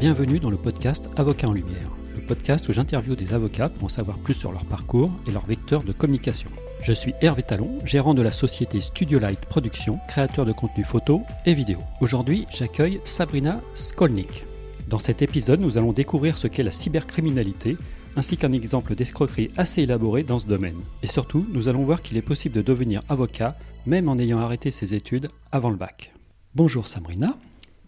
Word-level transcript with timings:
Bienvenue 0.00 0.38
dans 0.38 0.50
le 0.50 0.56
podcast 0.56 1.10
Avocat 1.16 1.48
en 1.48 1.52
Lumière, 1.52 1.90
le 2.14 2.22
podcast 2.22 2.68
où 2.68 2.72
j'interviewe 2.72 3.16
des 3.16 3.34
avocats 3.34 3.68
pour 3.68 3.86
en 3.86 3.88
savoir 3.88 4.16
plus 4.18 4.34
sur 4.34 4.52
leur 4.52 4.64
parcours 4.64 5.10
et 5.26 5.32
leur 5.32 5.44
vecteur 5.44 5.82
de 5.82 5.90
communication. 5.90 6.48
Je 6.82 6.92
suis 6.92 7.14
Hervé 7.20 7.42
Talon, 7.42 7.80
gérant 7.84 8.14
de 8.14 8.22
la 8.22 8.30
société 8.30 8.80
Studio 8.80 9.18
Light 9.18 9.40
Production, 9.40 9.98
créateur 10.06 10.46
de 10.46 10.52
contenu 10.52 10.84
photo 10.84 11.22
et 11.46 11.54
vidéo. 11.54 11.78
Aujourd'hui, 12.00 12.46
j'accueille 12.48 13.00
Sabrina 13.02 13.60
Skolnik. 13.74 14.44
Dans 14.86 15.00
cet 15.00 15.20
épisode, 15.20 15.58
nous 15.58 15.78
allons 15.78 15.92
découvrir 15.92 16.38
ce 16.38 16.46
qu'est 16.46 16.62
la 16.62 16.70
cybercriminalité, 16.70 17.76
ainsi 18.14 18.36
qu'un 18.36 18.52
exemple 18.52 18.94
d'escroquerie 18.94 19.48
assez 19.56 19.82
élaboré 19.82 20.22
dans 20.22 20.38
ce 20.38 20.46
domaine. 20.46 20.78
Et 21.02 21.08
surtout, 21.08 21.44
nous 21.52 21.68
allons 21.68 21.82
voir 21.82 22.02
qu'il 22.02 22.16
est 22.16 22.22
possible 22.22 22.54
de 22.54 22.62
devenir 22.62 23.02
avocat, 23.08 23.56
même 23.84 24.08
en 24.08 24.16
ayant 24.16 24.38
arrêté 24.38 24.70
ses 24.70 24.94
études 24.94 25.28
avant 25.50 25.70
le 25.70 25.76
bac. 25.76 26.12
Bonjour 26.54 26.86
Sabrina. 26.86 27.36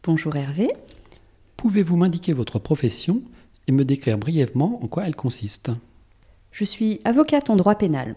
Bonjour 0.02 0.34
Hervé. 0.34 0.70
Pouvez-vous 1.60 1.96
m'indiquer 1.96 2.32
votre 2.32 2.58
profession 2.58 3.20
et 3.66 3.72
me 3.72 3.84
décrire 3.84 4.16
brièvement 4.16 4.80
en 4.82 4.86
quoi 4.86 5.06
elle 5.06 5.14
consiste? 5.14 5.70
Je 6.52 6.64
suis 6.64 7.00
avocate 7.04 7.50
en 7.50 7.56
droit 7.56 7.74
pénal. 7.74 8.16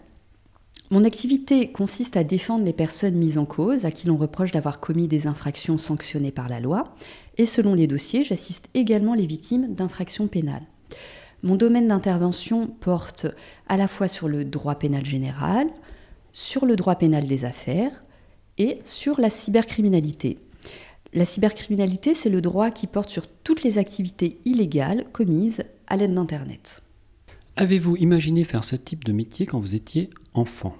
Mon 0.90 1.04
activité 1.04 1.70
consiste 1.70 2.16
à 2.16 2.24
défendre 2.24 2.64
les 2.64 2.72
personnes 2.72 3.16
mises 3.16 3.36
en 3.36 3.44
cause, 3.44 3.84
à 3.84 3.90
qui 3.90 4.06
l'on 4.06 4.16
reproche 4.16 4.50
d'avoir 4.50 4.80
commis 4.80 5.08
des 5.08 5.26
infractions 5.26 5.76
sanctionnées 5.76 6.30
par 6.30 6.48
la 6.48 6.58
loi, 6.58 6.94
et 7.36 7.44
selon 7.44 7.74
les 7.74 7.86
dossiers, 7.86 8.24
j'assiste 8.24 8.70
également 8.72 9.12
les 9.12 9.26
victimes 9.26 9.74
d'infractions 9.74 10.26
pénales. 10.26 10.64
Mon 11.42 11.56
domaine 11.56 11.88
d'intervention 11.88 12.66
porte 12.66 13.26
à 13.68 13.76
la 13.76 13.88
fois 13.88 14.08
sur 14.08 14.26
le 14.26 14.46
droit 14.46 14.76
pénal 14.76 15.04
général, 15.04 15.66
sur 16.32 16.64
le 16.64 16.76
droit 16.76 16.94
pénal 16.94 17.26
des 17.26 17.44
affaires 17.44 18.04
et 18.56 18.78
sur 18.84 19.20
la 19.20 19.28
cybercriminalité. 19.28 20.38
La 21.14 21.24
cybercriminalité, 21.24 22.12
c'est 22.16 22.28
le 22.28 22.40
droit 22.40 22.72
qui 22.72 22.88
porte 22.88 23.08
sur 23.08 23.28
toutes 23.28 23.62
les 23.62 23.78
activités 23.78 24.40
illégales 24.44 25.04
commises 25.12 25.62
à 25.86 25.96
l'aide 25.96 26.12
d'Internet. 26.12 26.82
Avez-vous 27.54 27.96
imaginé 27.96 28.42
faire 28.42 28.64
ce 28.64 28.74
type 28.74 29.04
de 29.04 29.12
métier 29.12 29.46
quand 29.46 29.60
vous 29.60 29.76
étiez 29.76 30.10
enfant? 30.34 30.74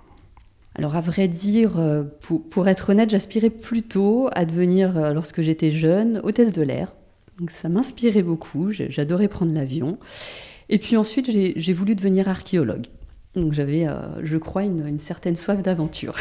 Alors 0.74 0.96
à 0.96 1.00
vrai 1.00 1.28
dire, 1.28 1.78
euh, 1.78 2.02
pour, 2.50 2.66
être 2.66 2.90
honnête, 2.90 3.10
j'aspirais 3.10 3.48
plutôt 3.48 4.28
à 4.32 4.44
devenir, 4.44 4.98
euh, 4.98 5.12
lorsque 5.12 5.40
j'étais 5.40 5.70
jeune, 5.70 6.20
hôtesse 6.24 6.52
de 6.52 6.62
l'air. 6.62 6.96
Donc 7.38 7.52
ça 7.52 7.68
m'inspirait 7.68 8.24
beaucoup, 8.24 8.72
j'adorais 8.72 9.28
prendre 9.28 9.54
l'avion. 9.54 9.98
Et 10.68 10.78
puis 10.78 10.96
ensuite, 10.96 11.30
j'ai 11.30 11.72
voulu 11.72 11.94
devenir 11.94 12.28
archéologue. 12.28 12.86
Donc 13.36 13.52
j'avais, 13.52 13.86
euh, 13.86 14.24
je 14.24 14.36
crois, 14.36 14.64
une 14.64 14.98
certaine 14.98 15.36
soif 15.36 15.62
d'aventure. 15.62 16.16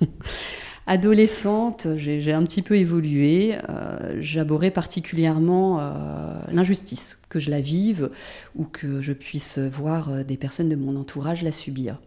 Adolescente, 0.86 1.86
j'ai 1.96 2.32
un 2.32 2.42
petit 2.42 2.62
peu 2.62 2.76
évolué. 2.76 3.54
Euh, 3.68 4.16
J'aborais 4.20 4.70
particulièrement 4.72 5.78
euh, 5.80 6.40
l'injustice, 6.50 7.18
que 7.28 7.38
je 7.38 7.50
la 7.50 7.60
vive 7.60 8.10
ou 8.56 8.64
que 8.64 9.00
je 9.00 9.12
puisse 9.12 9.58
voir 9.58 10.10
euh, 10.10 10.22
des 10.24 10.36
personnes 10.36 10.68
de 10.68 10.76
mon 10.76 10.96
entourage 10.96 11.42
la 11.42 11.52
subir. 11.52 11.98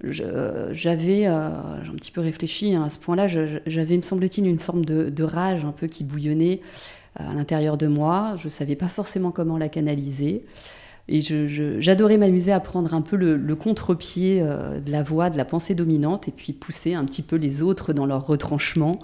J'avais, 0.00 1.26
euh, 1.26 1.48
un 1.50 1.94
petit 1.96 2.12
peu 2.12 2.20
réfléchi 2.20 2.72
hein, 2.72 2.84
à 2.84 2.90
ce 2.90 2.98
point-là, 2.98 3.26
j'avais, 3.26 3.96
me 3.96 4.02
semble-t-il, 4.02 4.46
une 4.46 4.60
forme 4.60 4.84
de, 4.84 5.10
de, 5.10 5.24
rage 5.24 5.64
un 5.64 5.72
peu 5.72 5.88
qui 5.88 6.04
bouillonnait 6.04 6.60
à 7.16 7.32
l'intérieur 7.34 7.76
de 7.76 7.88
moi. 7.88 8.36
Je 8.38 8.44
ne 8.44 8.50
savais 8.50 8.76
pas 8.76 8.86
forcément 8.86 9.32
comment 9.32 9.58
la 9.58 9.68
canaliser. 9.68 10.44
Et 11.08 11.20
j'adorais 11.80 12.18
m'amuser 12.18 12.52
à 12.52 12.60
prendre 12.60 12.92
un 12.92 13.00
peu 13.00 13.16
le, 13.16 13.56
contre-pied 13.56 14.42
euh, 14.42 14.78
de 14.78 14.92
la 14.92 15.02
voix, 15.02 15.30
de 15.30 15.38
la 15.38 15.46
pensée 15.46 15.74
dominante, 15.74 16.28
et 16.28 16.32
puis 16.32 16.52
pousser 16.52 16.94
un 16.94 17.04
petit 17.06 17.22
peu 17.22 17.36
les 17.36 17.62
autres 17.62 17.94
dans 17.94 18.04
leur 18.04 18.26
retranchement, 18.26 18.98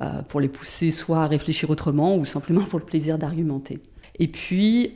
euh, 0.00 0.22
pour 0.28 0.40
les 0.40 0.48
pousser 0.48 0.92
soit 0.92 1.22
à 1.22 1.26
réfléchir 1.26 1.68
autrement, 1.68 2.14
ou 2.16 2.24
simplement 2.24 2.62
pour 2.62 2.78
le 2.78 2.84
plaisir 2.84 3.18
d'argumenter. 3.18 3.80
Et 4.20 4.28
puis, 4.28 4.92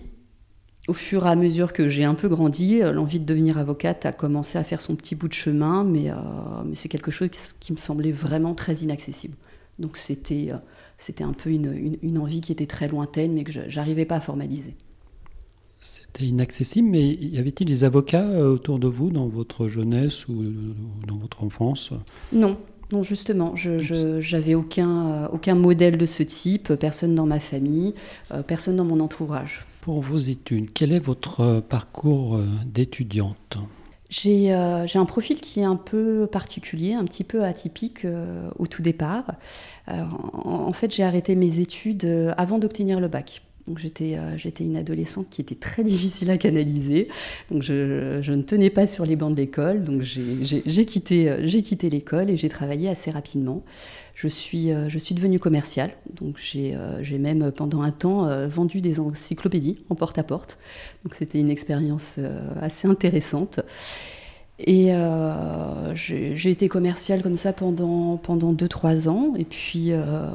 au 0.86 0.92
fur 0.92 1.26
et 1.26 1.30
à 1.30 1.34
mesure 1.34 1.72
que 1.72 1.88
j'ai 1.88 2.04
un 2.04 2.14
peu 2.14 2.28
grandi, 2.28 2.82
euh, 2.82 2.92
l'envie 2.92 3.18
de 3.18 3.24
devenir 3.24 3.58
avocate 3.58 4.06
a 4.06 4.12
commencé 4.12 4.56
à 4.56 4.62
faire 4.62 4.80
son 4.80 4.94
petit 4.94 5.16
bout 5.16 5.26
de 5.26 5.32
chemin, 5.32 5.82
mais, 5.82 6.12
c'est 6.74 6.88
quelque 6.88 7.10
chose 7.10 7.30
qui 7.58 7.72
me 7.72 7.78
semblait 7.78 8.12
vraiment 8.12 8.54
très 8.54 8.74
inaccessible. 8.76 9.34
Donc 9.80 9.96
c'était 9.96 10.52
un 11.18 11.32
peu 11.32 11.50
une, 11.50 11.98
une 12.00 12.18
envie 12.18 12.40
qui 12.40 12.52
était 12.52 12.66
très 12.66 12.86
lointaine, 12.86 13.32
mais 13.32 13.42
que 13.42 13.50
je 13.50 13.74
n'arrivais 13.74 14.04
pas 14.04 14.16
à 14.16 14.20
formaliser. 14.20 14.76
C'était 15.84 16.24
inaccessible, 16.24 16.88
mais 16.88 17.06
y 17.06 17.36
avait-il 17.36 17.66
des 17.66 17.84
avocats 17.84 18.26
euh, 18.26 18.54
autour 18.54 18.78
de 18.78 18.88
vous 18.88 19.10
dans 19.10 19.28
votre 19.28 19.68
jeunesse 19.68 20.26
ou 20.28 20.42
dans 21.06 21.18
votre 21.18 21.44
enfance? 21.44 21.90
Non, 22.32 22.56
non, 22.90 23.02
justement, 23.02 23.54
je 23.54 24.34
n'avais 24.34 24.54
aucun, 24.54 25.06
euh, 25.08 25.28
aucun 25.30 25.54
modèle 25.54 25.98
de 25.98 26.06
ce 26.06 26.22
type, 26.22 26.72
personne 26.72 27.14
dans 27.14 27.26
ma 27.26 27.38
famille, 27.38 27.92
euh, 28.32 28.42
personne 28.42 28.76
dans 28.76 28.86
mon 28.86 28.98
entourage. 28.98 29.62
Pour 29.82 30.00
vos 30.00 30.16
études, 30.16 30.72
quel 30.72 30.90
est 30.90 30.98
votre 30.98 31.60
parcours 31.60 32.40
d'étudiante? 32.64 33.58
J'ai 34.08 34.52
un 34.52 35.04
profil 35.06 35.38
qui 35.38 35.60
est 35.60 35.64
un 35.64 35.76
peu 35.76 36.26
particulier, 36.26 36.94
un 36.94 37.04
petit 37.04 37.24
peu 37.24 37.44
atypique 37.44 38.06
au 38.58 38.66
tout 38.66 38.80
départ. 38.80 39.34
en, 39.86 40.72
fait, 40.72 40.94
j'ai 40.94 41.02
arrêté 41.02 41.36
mes 41.36 41.58
études 41.58 42.32
avant 42.38 42.58
d'obtenir 42.58 43.00
le 43.00 43.08
bac. 43.08 43.43
J'étais, 43.78 44.16
euh, 44.18 44.36
une 44.60 44.76
adolescente 44.76 45.28
qui 45.30 45.40
était 45.40 45.54
très 45.54 45.84
difficile 45.84 46.30
à 46.30 46.36
canaliser. 46.36 47.08
Donc 47.50 47.62
je, 47.62 48.18
je 48.20 48.32
ne 48.32 48.42
tenais 48.42 48.70
pas 48.70 48.86
sur 48.86 49.06
les 49.06 49.16
bancs 49.16 49.32
de 49.32 49.36
l'école. 49.36 49.84
Donc 49.84 50.02
j'ai, 50.02 50.84
quitté, 50.84 51.30
euh, 51.30 51.46
quitté 51.62 51.88
l'école 51.88 52.28
et 52.30 52.36
j'ai 52.36 52.50
travaillé 52.50 52.88
assez 52.90 53.10
rapidement. 53.10 53.64
Je 54.14 54.28
suis, 54.28 54.70
euh, 54.70 54.88
je 54.88 54.98
suis 54.98 55.14
devenue 55.14 55.38
commerciale. 55.38 55.92
Donc 56.14 56.36
j'ai, 56.38 56.76
j'ai 57.00 57.18
même 57.18 57.50
pendant 57.52 57.82
un 57.82 57.90
temps 57.90 58.28
vendu 58.48 58.80
des 58.80 59.00
encyclopédies 59.00 59.76
en 59.88 59.94
porte-à-porte. 59.94 60.58
Donc 61.04 61.14
c'était 61.14 61.40
une 61.40 61.50
expérience 61.50 62.20
assez 62.60 62.86
intéressante. 62.86 63.60
Et 64.60 64.94
euh, 64.94 65.94
j'ai 65.94 66.50
été 66.50 66.68
commerciale 66.68 67.22
comme 67.22 67.36
ça 67.36 67.52
pendant, 67.52 68.16
pendant 68.16 68.52
2-3 68.52 69.08
ans. 69.08 69.34
Et 69.36 69.44
puis, 69.44 69.86
euh, 69.90 70.28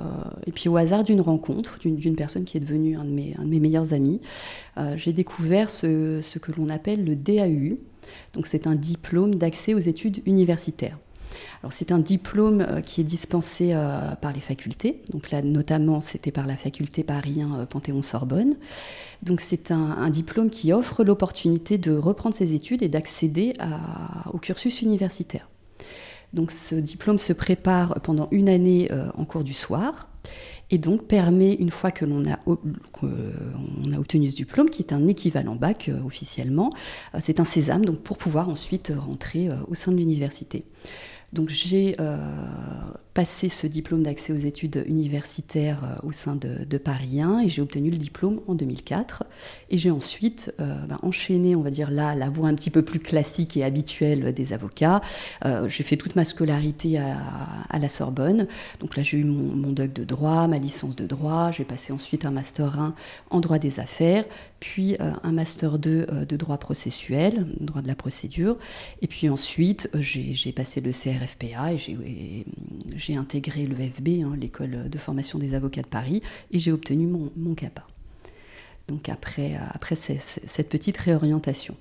et 0.45 0.51
puis 0.51 0.67
au 0.67 0.75
hasard 0.75 1.03
d'une 1.03 1.21
rencontre, 1.21 1.79
d'une 1.79 2.15
personne 2.15 2.43
qui 2.43 2.57
est 2.57 2.59
devenue 2.59 2.97
un 2.97 3.05
de 3.05 3.11
mes, 3.11 3.35
un 3.39 3.43
de 3.43 3.49
mes 3.49 3.61
meilleurs 3.61 3.93
amis, 3.93 4.19
euh, 4.77 4.93
j'ai 4.97 5.13
découvert 5.13 5.69
ce, 5.69 6.19
ce 6.21 6.37
que 6.37 6.51
l'on 6.51 6.67
appelle 6.69 7.05
le 7.05 7.15
DAU. 7.15 7.77
Donc 8.33 8.47
c'est 8.47 8.67
un 8.67 8.75
diplôme 8.75 9.35
d'accès 9.35 9.73
aux 9.73 9.79
études 9.79 10.21
universitaires. 10.25 10.97
C'est 11.71 11.91
un 11.91 11.99
diplôme 11.99 12.61
euh, 12.61 12.81
qui 12.81 13.01
est 13.01 13.03
dispensé 13.03 13.73
euh, 13.73 14.15
par 14.21 14.31
les 14.31 14.39
facultés. 14.39 15.01
Donc 15.11 15.31
là 15.31 15.41
notamment 15.41 16.01
c'était 16.01 16.31
par 16.31 16.47
la 16.47 16.55
faculté 16.55 17.03
Paris 17.03 17.41
euh, 17.41 17.65
Panthéon-Sorbonne. 17.65 18.55
Donc 19.23 19.41
c'est 19.41 19.71
un, 19.71 20.09
diplôme 20.09 20.49
qui 20.49 20.71
offre 20.71 21.03
l'opportunité 21.03 21.77
de 21.77 21.91
reprendre 21.91 22.33
ses 22.33 22.53
études 22.53 22.81
et 22.81 22.87
d'accéder 22.87 23.53
au 24.31 24.37
cursus 24.37 24.81
universitaire. 24.81 25.49
Donc 26.31 26.51
ce 26.51 26.75
diplôme 26.75 27.17
se 27.17 27.33
prépare 27.33 27.95
pendant 28.01 28.29
une 28.31 28.47
année 28.47 28.89
en 29.15 29.25
cours 29.25 29.43
du 29.43 29.53
soir 29.53 30.07
et 30.71 30.77
donc 30.77 31.03
permet, 31.03 31.51
une 31.55 31.69
fois 31.69 31.91
que 31.91 32.05
l'on 32.05 32.23
a, 32.25 32.35
a, 32.35 33.99
obtenu 33.99 34.31
ce 34.31 34.37
diplôme, 34.37 34.69
qui 34.69 34.83
est 34.83 34.93
un 34.93 35.05
équivalent 35.09 35.55
bac 35.55 35.91
officiellement, 36.05 36.69
c'est 37.19 37.41
un 37.41 37.45
sésame 37.45 37.83
donc 37.83 37.99
pour 37.99 38.17
pouvoir 38.17 38.47
ensuite 38.47 38.93
rentrer 38.97 39.49
au 39.67 39.75
sein 39.75 39.91
de 39.91 39.97
l'université. 39.97 40.63
Donc 41.33 41.49
j'ai 41.49 41.95
euh, 41.99 42.15
passé 43.19 43.49
ce 43.49 43.67
diplôme 43.67 44.03
d'accès 44.03 44.31
aux 44.31 44.37
études 44.37 44.85
universitaires 44.87 45.83
euh, 45.83 46.07
au 46.07 46.13
sein 46.13 46.37
de, 46.37 46.77
Paris 46.77 47.19
1 47.19 47.41
et 47.41 47.49
j'ai 47.49 47.61
obtenu 47.61 47.89
le 47.89 47.97
diplôme 47.97 48.39
en 48.47 48.55
2004. 48.55 49.25
Et 49.69 49.77
j'ai 49.77 49.91
ensuite 49.91 50.53
euh, 50.61 50.85
ben, 50.87 50.97
enchaîné, 51.03 51.53
on 51.53 51.61
va 51.61 51.69
dire 51.69 51.91
là, 51.91 52.15
la 52.15 52.29
voie 52.29 52.47
un 52.47 52.55
petit 52.55 52.69
peu 52.69 52.81
plus 52.81 52.99
classique 52.99 53.57
et 53.57 53.65
habituelle 53.65 54.33
des 54.33 54.53
avocats. 54.53 55.01
j'ai 55.67 55.83
fait 55.83 55.97
toute 55.97 56.15
ma 56.15 56.23
scolarité 56.23 56.97
à, 56.97 57.77
la 57.77 57.89
Sorbonne. 57.89 58.47
Donc 58.79 58.95
là, 58.95 59.03
j'ai 59.03 59.17
eu 59.17 59.25
mon, 59.25 59.53
mon 59.53 59.73
doc 59.73 59.91
de 59.91 60.05
droit, 60.05 60.47
ma 60.47 60.57
licence 60.57 60.95
de 60.95 61.05
droit. 61.05 61.51
J'ai 61.51 61.65
passé 61.65 61.91
ensuite 61.91 62.25
un 62.25 62.31
master 62.31 62.79
1 62.79 62.95
en 63.31 63.39
droit 63.41 63.59
des 63.59 63.81
affaires, 63.81 64.23
puis 64.61 64.95
un 64.99 65.31
master 65.31 65.77
2 65.77 66.25
de 66.27 66.37
droit 66.37 66.57
processuel, 66.57 67.47
droit 67.59 67.81
de 67.81 67.87
la 67.87 67.95
procédure. 67.95 68.57
Et 69.01 69.07
puis 69.07 69.27
ensuite, 69.27 69.89
j'ai 69.99 70.53
passé 70.53 70.79
le 70.79 70.91
CRFPA 70.91 71.73
et 71.73 72.45
j'ai 72.95 73.08
intégré 73.15 73.65
le 73.65 73.75
FB, 73.75 74.23
hein, 74.23 74.35
l'école 74.39 74.89
de 74.89 74.97
formation 74.97 75.39
des 75.39 75.53
avocats 75.53 75.81
de 75.81 75.87
Paris, 75.87 76.21
et 76.51 76.59
j'ai 76.59 76.71
obtenu 76.71 77.07
mon, 77.07 77.31
mon 77.35 77.55
CAPA. 77.55 77.85
Donc 78.87 79.09
après, 79.09 79.55
après 79.71 79.95
cette 79.95 80.69
petite 80.69 80.97
réorientation. 80.97 81.75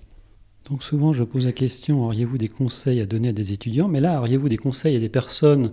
Donc 0.68 0.82
souvent 0.82 1.12
je 1.12 1.24
pose 1.24 1.46
la 1.46 1.52
question, 1.52 2.04
auriez-vous 2.04 2.36
des 2.36 2.48
conseils 2.48 3.00
à 3.00 3.06
donner 3.06 3.28
à 3.30 3.32
des 3.32 3.52
étudiants? 3.52 3.88
Mais 3.88 4.00
là, 4.00 4.20
auriez-vous 4.20 4.48
des 4.48 4.58
conseils 4.58 4.96
à 4.96 5.00
des 5.00 5.08
personnes 5.08 5.72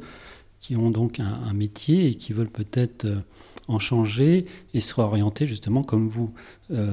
qui 0.61 0.75
ont 0.77 0.89
donc 0.89 1.19
un, 1.19 1.53
métier 1.53 2.07
et 2.07 2.15
qui 2.15 2.33
veulent 2.33 2.49
peut-être 2.49 3.05
euh, 3.05 3.19
en 3.67 3.77
changer 3.77 4.45
et 4.73 4.79
se 4.79 4.95
réorienter 4.95 5.45
justement 5.45 5.83
comme 5.83 6.07
vous? 6.07 6.33
Euh, 6.71 6.89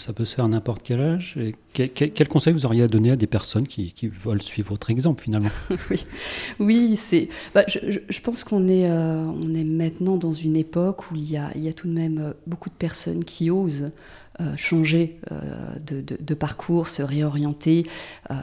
ça 0.00 0.12
peut 0.12 0.24
se 0.24 0.34
faire 0.34 0.44
à 0.44 0.48
n'importe 0.48 0.82
quel 0.82 1.00
âge. 1.00 1.38
quel, 1.72 2.28
conseil 2.28 2.52
vous 2.52 2.66
auriez 2.66 2.82
à 2.82 2.88
donner 2.88 3.12
à 3.12 3.16
des 3.16 3.28
personnes 3.28 3.66
qui, 3.66 3.94
veulent 4.24 4.42
suivre 4.42 4.70
votre 4.70 4.90
exemple 4.90 5.22
finalement? 5.22 5.50
Oui, 5.90 6.04
oui 6.58 6.96
c'est. 6.96 7.28
Bah, 7.54 7.64
je, 7.68 8.20
pense 8.20 8.42
qu'on 8.42 8.68
est, 8.68 8.90
euh, 8.90 9.24
on 9.26 9.54
est 9.54 9.64
maintenant 9.64 10.16
dans 10.16 10.32
une 10.32 10.56
époque 10.56 11.10
où 11.10 11.16
il 11.16 11.30
y, 11.30 11.36
a, 11.36 11.50
il 11.54 11.62
y 11.62 11.68
a 11.68 11.72
tout 11.72 11.86
de 11.86 11.92
même 11.92 12.34
beaucoup 12.46 12.70
de 12.70 12.74
personnes 12.74 13.24
qui 13.24 13.50
osent. 13.50 13.92
Euh, 14.40 14.56
changer 14.56 15.20
euh, 15.30 15.76
de, 15.78 16.34
parcours, 16.34 16.88
se 16.88 17.02
réorienter, 17.02 17.84
euh, 18.32 18.34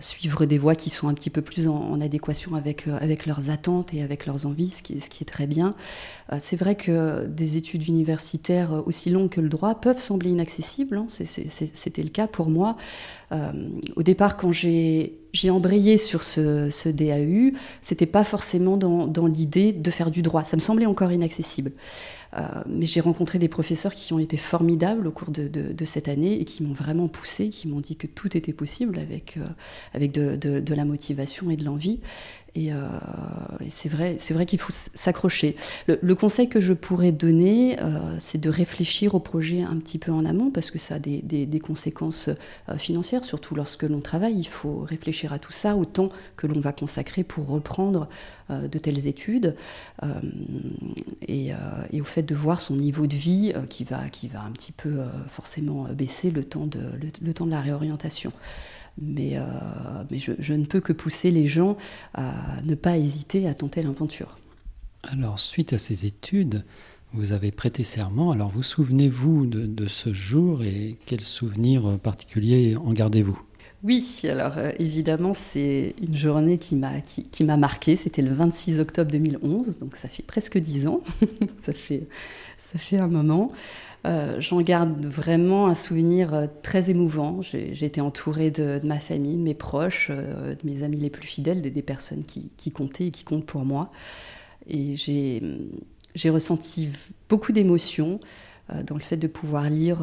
suivre 0.00 0.44
des 0.44 0.58
voies 0.58 0.74
qui 0.74 0.90
sont 0.90 1.06
un 1.06 1.14
petit 1.14 1.30
peu 1.30 1.40
plus 1.40 1.68
en, 1.68 2.00
adéquation 2.00 2.56
avec, 2.56 2.88
avec 2.88 3.26
leurs 3.26 3.48
attentes 3.48 3.94
et 3.94 4.02
avec 4.02 4.26
leurs 4.26 4.46
envies, 4.46 4.74
ce 4.76 4.82
qui 4.82 4.94
est 4.96 5.24
très 5.24 5.46
bien. 5.46 5.76
c'est 6.40 6.56
vrai 6.56 6.74
que 6.74 7.26
des 7.26 7.56
études 7.56 7.86
universitaires 7.86 8.82
aussi 8.86 9.10
longues 9.10 9.30
que 9.30 9.40
le 9.40 9.48
droit 9.48 9.76
peuvent 9.76 9.99
sembler 10.00 10.30
inaccessibles. 10.30 10.96
Hein. 10.96 11.06
C'était 11.08 12.02
le 12.02 12.08
cas 12.08 12.26
pour 12.26 12.50
moi. 12.50 12.76
au 13.96 14.02
départ, 14.02 14.36
quand 14.36 14.52
j'ai 14.52 15.50
embrayé 15.50 15.96
sur 15.98 16.22
ce, 16.22 16.70
ce 16.70 16.88
DAU, 16.88 17.56
c'était 17.82 18.06
pas 18.06 18.24
forcément 18.24 18.76
dans, 18.76 19.26
l'idée 19.26 19.72
de 19.72 19.90
faire 19.90 20.10
du 20.10 20.22
droit. 20.22 20.44
Ça 20.44 20.56
me 20.56 20.60
semblait 20.60 20.86
encore 20.86 21.12
inaccessible. 21.12 21.72
Euh, 22.36 22.42
mais 22.68 22.86
j'ai 22.86 23.00
rencontré 23.00 23.38
des 23.38 23.48
professeurs 23.48 23.92
qui 23.92 24.12
ont 24.12 24.18
été 24.18 24.36
formidables 24.36 25.06
au 25.06 25.10
cours 25.10 25.30
de, 25.30 25.84
cette 25.84 26.08
année 26.08 26.40
et 26.40 26.44
qui 26.44 26.62
m'ont 26.62 26.72
vraiment 26.72 27.08
poussé, 27.08 27.48
qui 27.48 27.66
m'ont 27.66 27.80
dit 27.80 27.96
que 27.96 28.06
tout 28.06 28.36
était 28.36 28.52
possible 28.52 28.98
avec, 28.98 29.36
euh, 29.36 30.60
de, 30.60 30.74
la 30.74 30.84
motivation 30.84 31.50
et 31.50 31.56
de 31.56 31.64
l'envie. 31.64 31.98
Et, 32.54 32.72
euh, 32.72 32.76
c'est 33.68 33.88
vrai, 33.88 34.16
c'est 34.18 34.34
vrai 34.34 34.46
qu'il 34.46 34.58
faut 34.58 34.72
s'accrocher. 34.72 35.56
Le, 35.86 36.14
conseil 36.14 36.48
que 36.48 36.60
je 36.60 36.72
pourrais 36.72 37.12
donner, 37.12 37.80
euh, 37.80 38.16
c'est 38.18 38.38
de 38.38 38.50
réfléchir 38.50 39.14
au 39.14 39.20
projet 39.20 39.62
un 39.62 39.76
petit 39.76 39.98
peu 39.98 40.12
en 40.12 40.24
amont, 40.24 40.50
parce 40.50 40.70
que 40.70 40.78
ça 40.78 40.96
a 40.96 40.98
des, 40.98 41.60
conséquences 41.62 42.28
euh, 42.68 42.78
financières, 42.78 43.24
surtout 43.24 43.54
lorsque 43.54 43.84
l'on 43.84 44.00
travaille. 44.00 44.38
Il 44.38 44.48
faut 44.48 44.80
réfléchir 44.80 45.32
à 45.32 45.38
tout 45.38 45.52
ça, 45.52 45.76
au 45.76 45.84
temps 45.84 46.10
que 46.36 46.46
l'on 46.46 46.60
va 46.60 46.72
consacrer 46.72 47.24
pour 47.24 47.46
reprendre 47.46 48.08
de 48.50 48.78
telles 48.78 49.06
études, 49.06 49.54
et, 51.28 51.52
et, 51.92 52.00
au 52.00 52.04
fait 52.04 52.22
de 52.22 52.34
voir 52.34 52.60
son 52.60 52.74
niveau 52.74 53.06
de 53.06 53.14
vie 53.14 53.52
qui, 53.68 53.84
va, 53.84 54.08
qui 54.08 54.26
va 54.26 54.42
un 54.42 54.50
petit 54.50 54.72
peu 54.72 54.98
forcément 55.28 55.84
baisser 55.92 56.30
le 56.30 56.42
temps 56.42 56.66
de, 56.66 56.80
le 57.22 57.32
temps 57.32 57.46
de 57.46 57.50
la 57.50 57.60
réorientation. 57.60 58.32
Mais, 59.00 59.36
euh, 59.36 59.42
mais 60.10 60.18
je, 60.18 60.52
ne 60.52 60.64
peux 60.64 60.80
que 60.80 60.92
pousser 60.92 61.30
les 61.30 61.46
gens 61.46 61.76
à 62.14 62.60
ne 62.64 62.74
pas 62.74 62.98
hésiter 62.98 63.48
à 63.48 63.54
tenter 63.54 63.82
l'aventure. 63.82 64.36
Alors, 65.02 65.40
suite 65.40 65.72
à 65.72 65.78
ces 65.78 66.04
études, 66.04 66.64
vous 67.12 67.32
avez 67.32 67.50
prêté 67.50 67.82
serment. 67.82 68.30
Alors, 68.30 68.50
vous 68.50 68.62
souvenez-vous 68.62 69.46
de, 69.46 69.86
ce 69.86 70.12
jour 70.12 70.62
et 70.62 70.96
quels 71.06 71.22
souvenirs 71.22 71.98
particuliers 72.02 72.76
en 72.76 72.92
gardez-vous? 72.92 73.40
Oui, 73.82 74.20
alors 74.24 74.58
euh, 74.58 74.72
évidemment, 74.78 75.32
c'est 75.32 75.94
une 76.02 76.14
journée 76.14 76.58
qui 76.58 76.76
m'a 76.76 77.00
qui, 77.00 77.22
qui 77.22 77.44
marqué. 77.44 77.96
C'était 77.96 78.20
le 78.20 78.32
26 78.32 78.78
octobre 78.78 79.10
2011, 79.10 79.78
donc 79.78 79.96
ça 79.96 80.08
fait 80.08 80.22
presque 80.22 80.58
dix 80.58 80.86
ans. 80.86 81.00
ça, 81.58 81.72
fait, 81.72 82.06
ça 82.58 82.78
fait 82.78 83.00
un 83.00 83.06
moment. 83.06 83.52
Euh, 84.06 84.40
j'en 84.40 84.60
garde 84.62 85.04
vraiment 85.04 85.66
un 85.66 85.74
souvenir 85.74 86.32
euh, 86.32 86.46
très 86.62 86.90
émouvant. 86.90 87.42
J'ai 87.42 87.84
été 87.84 88.00
entourée 88.00 88.50
de, 88.50 88.80
ma 88.84 88.98
famille, 88.98 89.36
de 89.36 89.42
mes 89.42 89.54
proches, 89.54 90.08
euh, 90.10 90.54
de 90.54 90.68
mes 90.68 90.82
amis 90.82 90.98
les 90.98 91.10
plus 91.10 91.26
fidèles, 91.26 91.60
des, 91.60 91.82
personnes 91.82 92.24
qui, 92.24 92.70
comptaient 92.70 93.08
et 93.08 93.10
qui 93.10 93.24
comptent 93.24 93.46
pour 93.46 93.64
moi. 93.64 93.90
Et 94.66 94.96
j'ai 94.96 96.30
ressenti 96.30 96.88
beaucoup 97.28 97.52
d'émotions 97.52 98.20
dans 98.86 98.94
le 98.94 99.00
fait 99.00 99.16
de 99.16 99.26
pouvoir 99.26 99.68
lire 99.68 99.98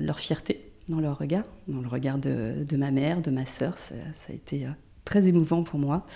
leur 0.00 0.18
fierté 0.18 0.70
dans 0.88 1.00
leur 1.00 1.18
regard, 1.18 1.44
dans 1.68 1.80
le 1.80 1.88
regard 1.88 2.18
de, 2.18 2.76
ma 2.76 2.90
mère, 2.90 3.20
de 3.20 3.30
ma 3.30 3.44
sœur. 3.44 3.78
Ça, 3.78 3.94
a 4.28 4.32
été 4.32 4.66
très 5.04 5.26
émouvant 5.28 5.64
pour 5.64 5.78
moi. 5.78 6.06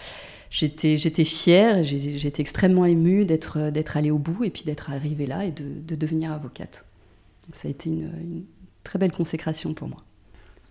J'étais, 0.51 0.97
fière, 1.25 1.83
j'étais 1.83 2.41
extrêmement 2.41 2.87
émue 2.87 3.27
d'être 3.27 3.97
allée 3.97 4.11
au 4.11 4.19
bout 4.19 4.45
et 4.45 4.51
puis 4.51 4.63
d'être 4.65 4.91
arrivée 4.91 5.27
là 5.27 5.45
et 5.45 5.51
de 5.51 5.95
devenir 5.95 6.33
avocate 6.33 6.87
ça 7.53 7.69
a 7.69 7.71
été 7.71 7.91
une, 7.91 8.45
très 8.85 8.99
belle 8.99 9.13
consécration 9.13 9.75
pour 9.75 9.89
moi. 9.89 9.99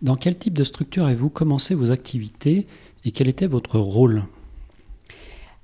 Dans 0.01 0.15
quel 0.15 0.37
type 0.37 0.53
de 0.53 0.63
structure 0.63 1.05
avez-vous 1.05 1.29
commencé 1.29 1.75
vos 1.75 1.91
activités 1.91 2.67
et 3.05 3.11
quel 3.11 3.27
était 3.27 3.47
votre 3.47 3.79
rôle? 3.79 4.23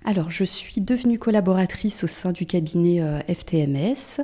Alors, 0.06 0.30
je 0.30 0.44
suis 0.44 0.82
devenue 0.82 1.18
collaboratrice 1.18 2.04
au 2.04 2.08
sein 2.08 2.34
du 2.34 2.46
cabinet 2.46 3.02
euh, 3.02 3.20
FTMS. 3.22 4.22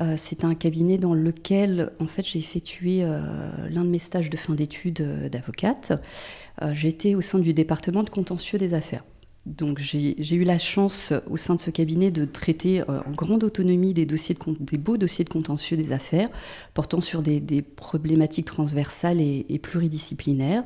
Euh, 0.00 0.14
c'est 0.16 0.44
un 0.44 0.54
cabinet 0.54 0.98
dans 0.98 1.14
lequel, 1.14 1.90
en 1.98 2.06
fait, 2.06 2.24
j'ai 2.24 2.38
effectué 2.38 3.02
euh, 3.02 3.18
l'un 3.68 3.84
de 3.84 3.88
mes 3.88 3.98
stages 3.98 4.30
de 4.30 4.36
fin 4.36 4.54
d'études 4.54 5.28
d'avocate. 5.30 5.92
J'étais 6.72 7.14
au 7.14 7.20
sein 7.20 7.38
du 7.38 7.52
département 7.52 8.02
de 8.02 8.08
contentieux 8.08 8.58
des 8.58 8.72
affaires. 8.72 9.04
Donc 9.46 9.78
j'ai 9.78 10.34
eu 10.34 10.42
la 10.42 10.58
chance 10.58 11.12
au 11.30 11.36
sein 11.36 11.54
de 11.54 11.60
ce 11.60 11.70
cabinet 11.70 12.10
de 12.10 12.24
traiter 12.24 12.80
euh, 12.80 13.00
en 13.06 13.12
grande 13.12 13.44
autonomie 13.44 13.94
des, 13.94 14.04
dossiers 14.04 14.34
de, 14.34 14.56
des 14.58 14.76
beaux 14.76 14.96
dossiers 14.96 15.24
de 15.24 15.30
contentieux 15.30 15.76
des 15.76 15.92
affaires 15.92 16.28
portant 16.74 17.00
sur 17.00 17.22
des, 17.22 17.62
problématiques 17.62 18.46
transversales 18.46 19.20
et, 19.20 19.60
pluridisciplinaires 19.62 20.64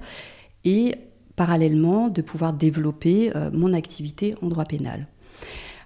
et 0.65 0.95
parallèlement 1.37 2.09
de 2.09 2.23
pouvoir 2.23 2.55
développer 2.55 3.37
euh, 3.37 3.51
mon 3.53 3.75
activité 3.75 4.35
en 4.41 4.49
droit 4.49 4.65
pénal. 4.65 5.07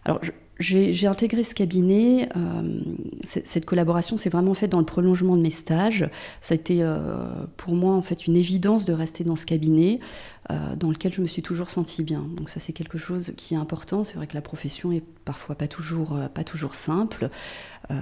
Alors 0.04 0.20
j'ai 0.60 1.06
intégré 1.08 1.42
ce 1.42 1.52
cabinet. 1.52 2.28
Euh, 2.36 2.80
cette 3.24 3.64
collaboration 3.64 4.16
s'est 4.16 4.30
vraiment 4.30 4.54
faite 4.54 4.70
dans 4.70 4.78
le 4.78 4.84
prolongement 4.84 5.36
de 5.36 5.42
mes 5.42 5.50
stages. 5.50 6.08
Ça 6.40 6.54
a 6.54 6.54
été 6.54 6.88
pour 7.56 7.74
moi 7.74 7.94
en 7.94 8.02
fait 8.02 8.28
une 8.28 8.36
évidence 8.36 8.84
de 8.84 8.92
rester 8.92 9.24
dans 9.24 9.34
ce 9.34 9.46
cabinet 9.46 9.98
euh, 10.50 10.76
dans 10.76 10.90
lequel 10.90 11.10
je 11.10 11.22
me 11.22 11.26
suis 11.26 11.40
toujours 11.40 11.70
sentie 11.70 12.02
bien. 12.02 12.26
Donc 12.36 12.50
ça 12.50 12.60
c'est 12.60 12.74
quelque 12.74 12.98
chose 12.98 13.32
qui 13.36 13.54
est 13.54 13.56
important. 13.56 14.04
C'est 14.04 14.16
vrai 14.16 14.26
que 14.26 14.34
la 14.34 14.42
profession 14.42 14.92
est 14.92 15.02
parfois 15.24 15.54
pas 15.54 15.68
toujours, 15.68 16.16
euh, 16.16 16.28
pas 16.28 16.44
toujours 16.44 16.74
simple. 16.74 17.30
Euh, 17.90 17.94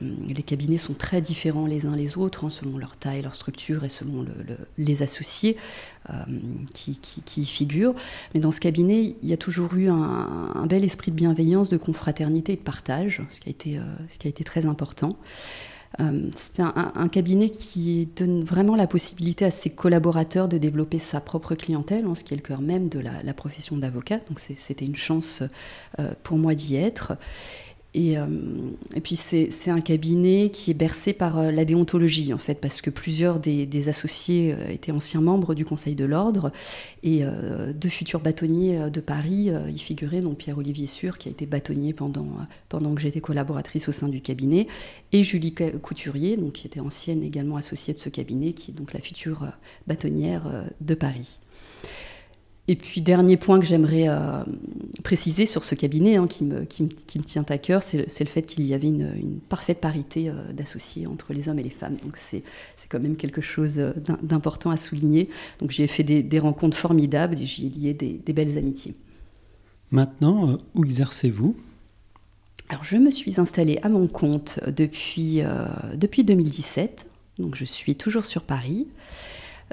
les 0.00 0.42
cabinets 0.42 0.78
sont 0.78 0.94
très 0.94 1.20
différents 1.20 1.66
les 1.66 1.84
uns 1.84 1.94
les 1.94 2.16
autres, 2.16 2.46
hein, 2.46 2.50
selon 2.50 2.78
leur 2.78 2.96
taille, 2.96 3.20
leur 3.20 3.34
structure 3.34 3.84
et 3.84 3.90
selon 3.90 4.24
les 4.78 5.02
associés 5.02 5.56
qui, 6.72 6.98
y 7.36 7.44
figurent. 7.44 7.94
Mais 8.34 8.40
dans 8.40 8.50
ce 8.50 8.60
cabinet, 8.60 9.16
il 9.22 9.28
y 9.28 9.32
a 9.32 9.36
toujours 9.36 9.74
eu 9.74 9.88
un, 9.88 10.66
bel 10.66 10.84
esprit 10.84 11.10
de 11.10 11.16
bienveillance, 11.16 11.68
de 11.68 11.76
confraternité 11.76 12.54
et 12.54 12.56
de 12.56 12.62
partage, 12.62 13.22
ce 13.30 13.40
qui 13.40 13.48
a 13.48 13.50
été, 13.50 13.80
ce 14.08 14.18
qui 14.18 14.26
a 14.26 14.30
été 14.30 14.44
très 14.44 14.66
important. 14.66 15.16
Euh, 15.98 16.30
c'est 16.36 16.60
un, 16.60 17.08
cabinet 17.08 17.50
qui 17.50 18.08
donne 18.16 18.44
vraiment 18.44 18.76
la 18.76 18.86
possibilité 18.86 19.44
à 19.44 19.50
ses 19.50 19.70
collaborateurs 19.70 20.48
de 20.48 20.56
développer 20.56 21.00
sa 21.00 21.20
propre 21.20 21.56
clientèle, 21.56 22.04
hein, 22.04 22.14
ce 22.14 22.22
qui 22.22 22.32
est 22.32 22.36
le 22.36 22.42
cœur 22.42 22.60
même 22.60 22.88
de 22.88 23.00
la, 23.00 23.34
profession 23.34 23.76
d'avocat. 23.76 24.18
Donc 24.28 24.38
c'était 24.38 24.84
une 24.84 24.96
chance 24.96 25.42
euh, 25.98 26.12
pour 26.22 26.38
moi 26.38 26.54
d'y 26.54 26.76
être. 26.76 27.14
Et, 27.92 28.16
euh, 28.16 28.26
et, 28.94 29.00
puis 29.00 29.16
c'est 29.16 29.70
un 29.70 29.80
cabinet 29.80 30.50
qui 30.50 30.70
est 30.70 30.74
bercé 30.74 31.12
par 31.12 31.38
euh, 31.38 31.50
la 31.50 31.64
déontologie 31.64 32.32
en 32.32 32.38
fait, 32.38 32.54
parce 32.54 32.80
que 32.82 32.90
plusieurs 32.90 33.40
des, 33.40 33.88
associés 33.88 34.54
euh, 34.54 34.68
étaient 34.68 34.92
anciens 34.92 35.20
membres 35.20 35.56
du 35.56 35.64
Conseil 35.64 35.96
de 35.96 36.04
l'ordre 36.04 36.52
et 37.02 37.24
deux 37.74 37.88
futurs 37.88 38.20
bâtonniers 38.20 38.90
de 38.90 39.00
Paris 39.00 39.50
y 39.68 39.78
figuraient, 39.78 40.20
donc 40.20 40.36
Pierre-Olivier 40.36 40.86
Sûr 40.86 41.16
qui 41.16 41.28
a 41.28 41.30
été 41.30 41.46
bâtonnier 41.46 41.94
pendant, 41.94 42.26
pendant 42.68 42.94
que 42.94 43.00
j'étais 43.00 43.22
collaboratrice 43.22 43.88
au 43.88 43.92
sein 43.92 44.08
du 44.08 44.20
cabinet, 44.20 44.66
et 45.12 45.24
Julie 45.24 45.54
Couturier, 45.54 46.36
donc 46.36 46.52
qui 46.52 46.66
était 46.66 46.80
ancienne 46.80 47.22
également 47.22 47.56
associée 47.56 47.94
de 47.94 47.98
ce 47.98 48.10
cabinet, 48.10 48.52
qui 48.52 48.72
est 48.72 48.74
donc 48.74 48.92
la 48.92 49.00
future 49.00 49.46
bâtonnière 49.86 50.66
de 50.82 50.94
Paris. 50.94 51.38
Et 52.70 52.76
puis, 52.76 53.00
dernier 53.00 53.36
point 53.36 53.58
que 53.58 53.66
j'aimerais 53.66 54.08
euh, 54.08 54.44
préciser 55.02 55.44
sur 55.44 55.64
ce 55.64 55.74
cabinet, 55.74 56.14
hein, 56.14 56.28
qui, 56.28 56.44
me, 56.44 56.62
qui, 56.62 56.84
me, 56.84 57.24
tient 57.24 57.44
à 57.48 57.58
cœur, 57.58 57.82
c'est 57.82 57.98
le 57.98 58.26
fait 58.26 58.42
qu'il 58.42 58.64
y 58.64 58.74
avait 58.74 58.86
une, 58.86 59.40
parfaite 59.48 59.80
parité 59.80 60.28
euh, 60.28 60.52
d'associés 60.52 61.08
entre 61.08 61.32
les 61.32 61.48
hommes 61.48 61.58
et 61.58 61.64
les 61.64 61.70
femmes. 61.70 61.96
Donc, 62.04 62.16
c'est 62.16 62.44
quand 62.88 63.00
même 63.00 63.16
quelque 63.16 63.40
chose 63.40 63.80
euh, 63.80 63.90
d'important 64.22 64.70
à 64.70 64.76
souligner. 64.76 65.30
Donc, 65.58 65.72
j'ai 65.72 65.88
fait 65.88 66.04
des, 66.04 66.38
rencontres 66.38 66.76
formidables 66.76 67.40
et 67.40 67.44
j'y 67.44 67.66
ai 67.66 67.70
lié 67.70 67.92
des, 67.92 68.12
des, 68.24 68.32
belles 68.32 68.56
amitiés. 68.56 68.92
Maintenant, 69.90 70.56
où 70.76 70.84
exercez-vous? 70.84 71.56
Alors, 72.68 72.84
je 72.84 72.98
me 72.98 73.10
suis 73.10 73.40
installée 73.40 73.80
à 73.82 73.88
mon 73.88 74.06
compte 74.06 74.60
depuis, 74.68 75.42
depuis 75.96 76.22
2017. 76.22 77.10
Donc, 77.40 77.56
je 77.56 77.64
suis 77.64 77.96
toujours 77.96 78.26
sur 78.26 78.42
Paris 78.42 78.86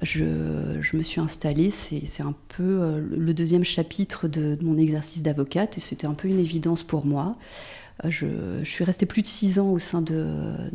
je, 0.03 0.95
me 0.95 1.01
suis 1.03 1.21
installée, 1.21 1.69
c'est 1.69 2.21
un 2.21 2.35
peu 2.49 2.81
euh, 2.81 3.01
le 3.09 3.33
deuxième 3.33 3.63
chapitre 3.63 4.27
de, 4.27 4.57
mon 4.61 4.77
exercice 4.77 5.23
d'avocate 5.23 5.77
et 5.77 5.81
c'était 5.81 6.07
un 6.07 6.13
peu 6.13 6.27
une 6.27 6.39
évidence 6.39 6.83
pour 6.83 7.05
moi. 7.05 7.31
Euh, 8.05 8.09
je, 8.09 8.63
suis 8.63 8.83
restée 8.83 9.05
plus 9.05 9.21
de 9.21 9.27
six 9.27 9.59
ans 9.59 9.71
au 9.71 9.79
sein 9.79 10.01
de, 10.01 10.25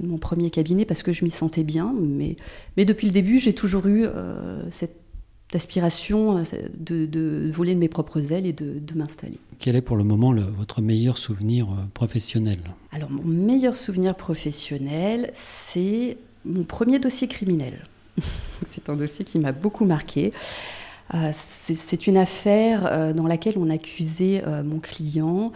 mon 0.03 0.19
premier 0.19 0.51
cabinet 0.51 0.85
parce 0.85 1.03
que 1.03 1.13
je 1.13 1.25
m'y 1.25 1.31
sentais 1.31 1.65
bien, 1.65 1.95
mais, 1.99 2.37
mais 2.77 2.85
depuis 2.85 3.07
le 3.07 3.13
début, 3.13 3.39
j'ai 3.39 3.55
toujours 3.55 3.87
eu 3.87 4.05
euh, 4.05 4.63
cette 4.71 4.97
d'aspiration 5.53 6.39
euh, 6.39 6.43
de, 6.79 7.51
voler 7.53 7.75
de 7.75 7.79
mes 7.79 7.91
propres 7.91 8.33
ailes 8.33 8.47
et 8.47 8.55
de, 8.55 8.95
m'installer. 8.95 9.39
Quel 9.59 9.77
est 9.77 9.83
pour 9.83 9.99
le 9.99 10.05
moment 10.05 10.35
votre 10.57 10.81
meilleur 10.81 11.19
souvenir 11.19 11.69
professionnel? 11.93 12.59
Alors 12.91 13.11
mon 13.11 13.23
meilleur 13.25 13.77
souvenir 13.77 14.15
professionnel, 14.15 15.31
c'est 15.35 16.17
mon 16.47 16.65
premier 16.65 16.99
dossier 16.99 17.29
criminel. 17.29 17.85
c'est 18.67 18.89
un 18.89 18.97
dossier 18.97 19.25
qui 19.25 19.39
m'a 19.39 19.53
beaucoup 19.53 19.85
marqué. 19.85 20.33
Euh, 21.15 21.31
c'est 21.33 22.07
une 22.07 22.17
affaire 22.17 23.15
dans 23.15 23.27
laquelle 23.27 23.59
on 23.59 23.69
accusait 23.69 24.43
mon 24.65 24.79
client 24.79 25.53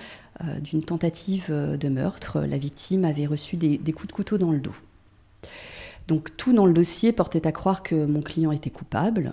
d'une 0.60 0.82
tentative 0.82 1.50
de 1.50 1.88
meurtre. 1.88 2.40
La 2.40 2.58
victime 2.58 3.04
avait 3.04 3.26
reçu 3.26 3.56
des 3.56 3.92
coups 3.92 4.08
de 4.08 4.12
couteau 4.12 4.38
dans 4.38 4.52
le 4.52 4.58
dos. 4.58 4.74
Donc 6.08 6.36
tout 6.36 6.52
dans 6.52 6.66
le 6.66 6.72
dossier 6.72 7.12
portait 7.12 7.46
à 7.46 7.52
croire 7.52 7.82
que 7.82 8.06
mon 8.06 8.20
client 8.20 8.52
était 8.52 8.70
coupable. 8.70 9.32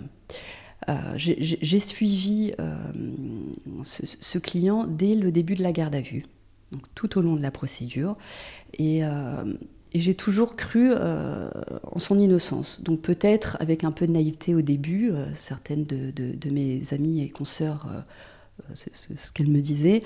Euh, 0.88 0.94
j'ai 1.16 1.78
suivi 1.78 2.52
euh, 2.60 2.76
ce, 3.84 4.38
client 4.38 4.84
dès 4.86 5.14
le 5.14 5.32
début 5.32 5.54
de 5.54 5.62
la 5.62 5.72
garde 5.72 5.94
à 5.94 6.02
vue, 6.02 6.24
donc 6.72 6.82
tout 6.94 7.16
au 7.18 7.22
long 7.22 7.36
de 7.36 7.42
la 7.42 7.50
procédure, 7.50 8.16
et, 8.78 9.02
euh, 9.02 9.54
j'ai 10.00 10.14
toujours 10.14 10.56
cru 10.56 10.92
en 10.92 11.98
son 11.98 12.18
innocence. 12.18 12.82
Donc 12.82 13.00
peut-être 13.00 13.56
avec 13.60 13.84
un 13.84 13.92
peu 13.92 14.06
de 14.06 14.12
naïveté 14.12 14.54
au 14.54 14.62
début, 14.62 15.12
certaines 15.36 15.84
de, 15.84 16.50
mes 16.50 16.82
amies 16.92 17.22
et 17.22 17.28
consoeurs 17.28 17.86
c'est 18.74 18.94
ce 18.94 19.32
qu'elles 19.32 19.50
me 19.50 19.60
disaient, 19.60 20.02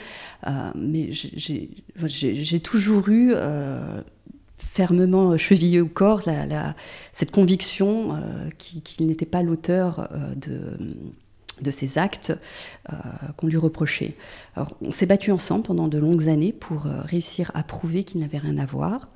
mais 0.75 1.11
j'ai 1.12 2.61
toujours 2.61 3.09
eu 3.09 3.35
fermement 4.59 5.37
chevillé 5.38 5.80
au 5.80 5.87
corps 5.87 6.23
cette 7.12 7.30
conviction 7.30 8.14
euh, 8.14 8.50
qu'il 8.59 9.07
n'était 9.07 9.26
pas 9.26 9.42
l'auteur 9.42 10.09
euh, 10.12 10.35
de, 11.62 11.71
ces 11.71 11.99
actes 11.99 12.33
euh, 12.92 12.97
qu'on 13.37 13.47
lui 13.47 13.57
reprochait. 13.57 14.14
on 14.80 14.90
s'est 14.90 15.07
battu 15.07 15.33
ensemble 15.33 15.64
pendant 15.64 15.88
de 15.88 15.99
longues 15.99 16.28
années 16.28 16.52
pour 16.52 16.85
réussir 16.85 17.50
à 17.54 17.62
prouver 17.62 18.04
qu'il 18.04 18.21
n'avait 18.21 18.38
rien 18.38 18.59
à 18.59 18.66
voir. 18.66 19.09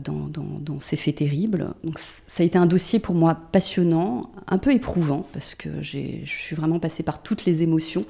Dans, 0.00 0.80
ces 0.80 0.96
faits 0.96 1.14
terribles. 1.14 1.68
Donc, 1.84 2.00
ça 2.00 2.42
a 2.42 2.46
été 2.46 2.58
un 2.58 2.66
dossier 2.66 2.98
pour 2.98 3.14
moi 3.14 3.36
passionnant, 3.52 4.22
un 4.48 4.58
peu 4.58 4.72
éprouvant, 4.72 5.24
parce 5.32 5.54
que 5.54 5.80
je 5.80 6.24
suis 6.24 6.56
vraiment 6.56 6.80
passée 6.80 7.04
par 7.04 7.22
toutes 7.22 7.44
les 7.44 7.62
émotions 7.62 8.04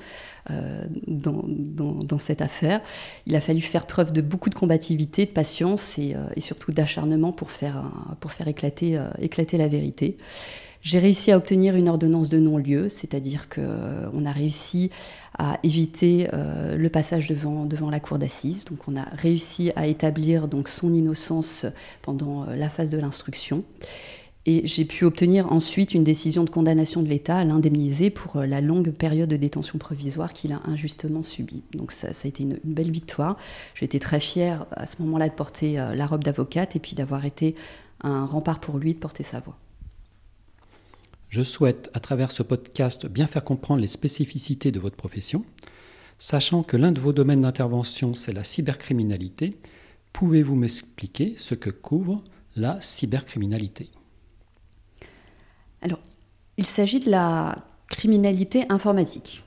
euh, 0.50 0.87
dans, 1.09 2.18
cette 2.18 2.40
affaire. 2.40 2.80
Il 3.26 3.37
a 3.37 3.40
fallu 3.40 3.61
faire 3.61 3.87
preuve 3.87 4.12
de 4.12 4.21
beaucoup 4.21 4.49
de 4.49 4.54
combativité, 4.54 5.26
de 5.26 5.30
patience 5.30 5.99
et, 5.99 6.14
euh, 6.14 6.25
surtout 6.38 6.73
d'acharnement 6.73 7.33
pour 7.33 7.50
faire, 7.50 7.90
pour 8.21 8.33
faire 8.33 8.49
éclater, 8.49 8.97
euh, 8.97 9.11
éclater 9.18 9.59
la 9.59 9.68
vérité. 9.68 10.16
J'ai 10.87 11.00
réussi 11.00 11.33
à 11.33 11.37
obtenir 11.37 11.75
une 11.75 11.88
ordonnance 11.88 12.28
de 12.28 12.38
non-lieu, 12.38 12.88
c'est-à-dire 12.88 13.49
qu'on 13.49 14.25
a 14.25 14.31
réussi 14.31 14.90
à 15.37 15.59
éviter 15.64 16.28
le 16.33 16.88
passage 16.88 17.26
devant, 17.26 17.64
devant 17.64 17.90
la 17.90 17.99
cour 17.99 18.19
d'assises. 18.21 18.64
Donc 18.66 18.78
on 18.87 18.97
a 18.97 19.02
réussi 19.02 19.73
à 19.75 19.88
établir 19.88 20.47
donc 20.47 20.69
son 20.69 20.95
innocence 20.95 21.66
pendant 22.02 22.45
la 22.45 22.71
phase 22.71 22.90
de 22.90 22.99
l'instruction. 22.99 23.64
Et 24.49 24.64
j'ai 24.64 24.85
pu 24.85 25.05
obtenir 25.05 25.52
ensuite 25.52 25.93
une 25.93 26.05
décision 26.05 26.45
de 26.45 26.50
condamnation 26.50 27.02
de 27.02 27.09
l'État 27.09 27.38
à 27.38 27.45
l'indemniser 27.45 28.11
pour 28.11 28.37
euh, 28.37 28.47
la 28.47 28.61
longue 28.61 28.93
période 28.93 29.28
de 29.28 29.37
détention 29.37 29.76
provisoire 29.76 30.33
qu'il 30.33 30.52
a 30.52 30.61
injustement 30.66 31.25
subie. 31.25 31.64
Donc 31.73 31.90
ça, 31.90 32.09
a 32.09 32.28
été 32.28 32.45
une, 32.45 32.61
belle 32.62 32.93
victoire. 32.93 33.37
J'étais 33.75 33.99
très 33.99 34.21
fière 34.21 34.66
à 34.71 34.87
ce 34.87 35.02
moment-là 35.02 35.28
de 35.28 35.35
porter 35.35 35.81
euh, 35.81 35.97
la 35.97 36.07
robe 36.07 36.23
d'avocate 36.23 36.76
et 36.76 36.78
puis 36.78 36.95
d'avoir 36.95 37.25
été 37.25 37.57
un 38.02 38.25
rempart 38.25 38.61
pour 38.61 38.78
lui 38.78 38.95
de 38.95 39.00
porter 39.00 39.25
sa 39.25 39.40
voix. 39.40 39.59
Je 41.37 41.43
souhaite, 41.43 41.90
à 41.93 42.00
travers 42.00 42.31
ce 42.31 42.43
podcast, 42.43 43.05
bien 43.05 43.26
faire 43.26 43.45
comprendre 43.45 43.83
les 43.83 43.88
spécificités 43.88 44.73
de 44.73 44.81
votre 44.81 44.97
profession. 44.97 45.45
Sachant 46.16 46.62
que 46.62 46.78
l'un 46.78 46.93
de 46.93 46.99
vos 46.99 47.12
domaines 47.12 47.43
d'intervention, 47.43 48.14
c'est 48.14 48.33
la 48.33 48.43
cybercriminalité, 48.43 49.50
pouvez-vous 50.14 50.55
m'expliquer 50.55 51.35
ce 51.37 51.55
que 51.55 51.69
couvre 51.69 52.25
la 52.57 52.81
cybercriminalité? 52.81 53.90
Alors, 55.83 55.99
il 56.57 56.64
s'agit 56.64 57.00
de 57.00 57.11
la 57.11 57.55
criminalité 57.90 58.64
informatique. 58.71 59.43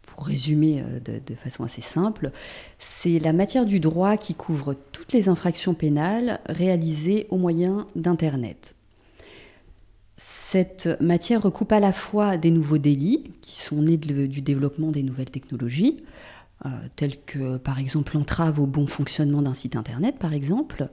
Pour 0.00 0.24
résumer 0.24 0.80
euh, 0.80 0.98
de, 0.98 1.34
façon 1.34 1.62
assez 1.62 1.82
simple, 1.82 2.30
c'est 2.78 3.18
la 3.18 3.34
matière 3.34 3.66
du 3.66 3.80
droit 3.80 4.16
qui 4.16 4.34
couvre 4.34 4.74
toutes 4.92 5.12
les 5.12 5.28
infractions 5.28 5.74
pénales 5.74 6.40
réalisées 6.46 7.26
au 7.28 7.36
moyen 7.36 7.86
d'Internet. 7.96 8.74
Cette 10.16 10.88
matière 11.00 11.42
recoupe 11.42 11.72
à 11.72 11.80
la 11.80 11.92
fois 11.92 12.36
des 12.36 12.50
nouveaux 12.50 12.78
délits 12.78 13.32
qui 13.40 13.60
sont 13.60 13.82
nés 13.82 13.96
du 13.96 14.42
développement 14.42 14.92
des 14.92 15.02
nouvelles 15.02 15.30
technologies, 15.30 16.04
euh, 16.64 16.68
tels 16.94 17.20
que 17.20 17.56
par 17.56 17.80
exemple 17.80 18.14
l'entrave 18.14 18.60
au 18.60 18.66
bon 18.66 18.86
fonctionnement 18.86 19.42
d'un 19.42 19.54
site 19.54 19.74
Internet 19.74 20.16
par 20.18 20.32
exemple, 20.32 20.88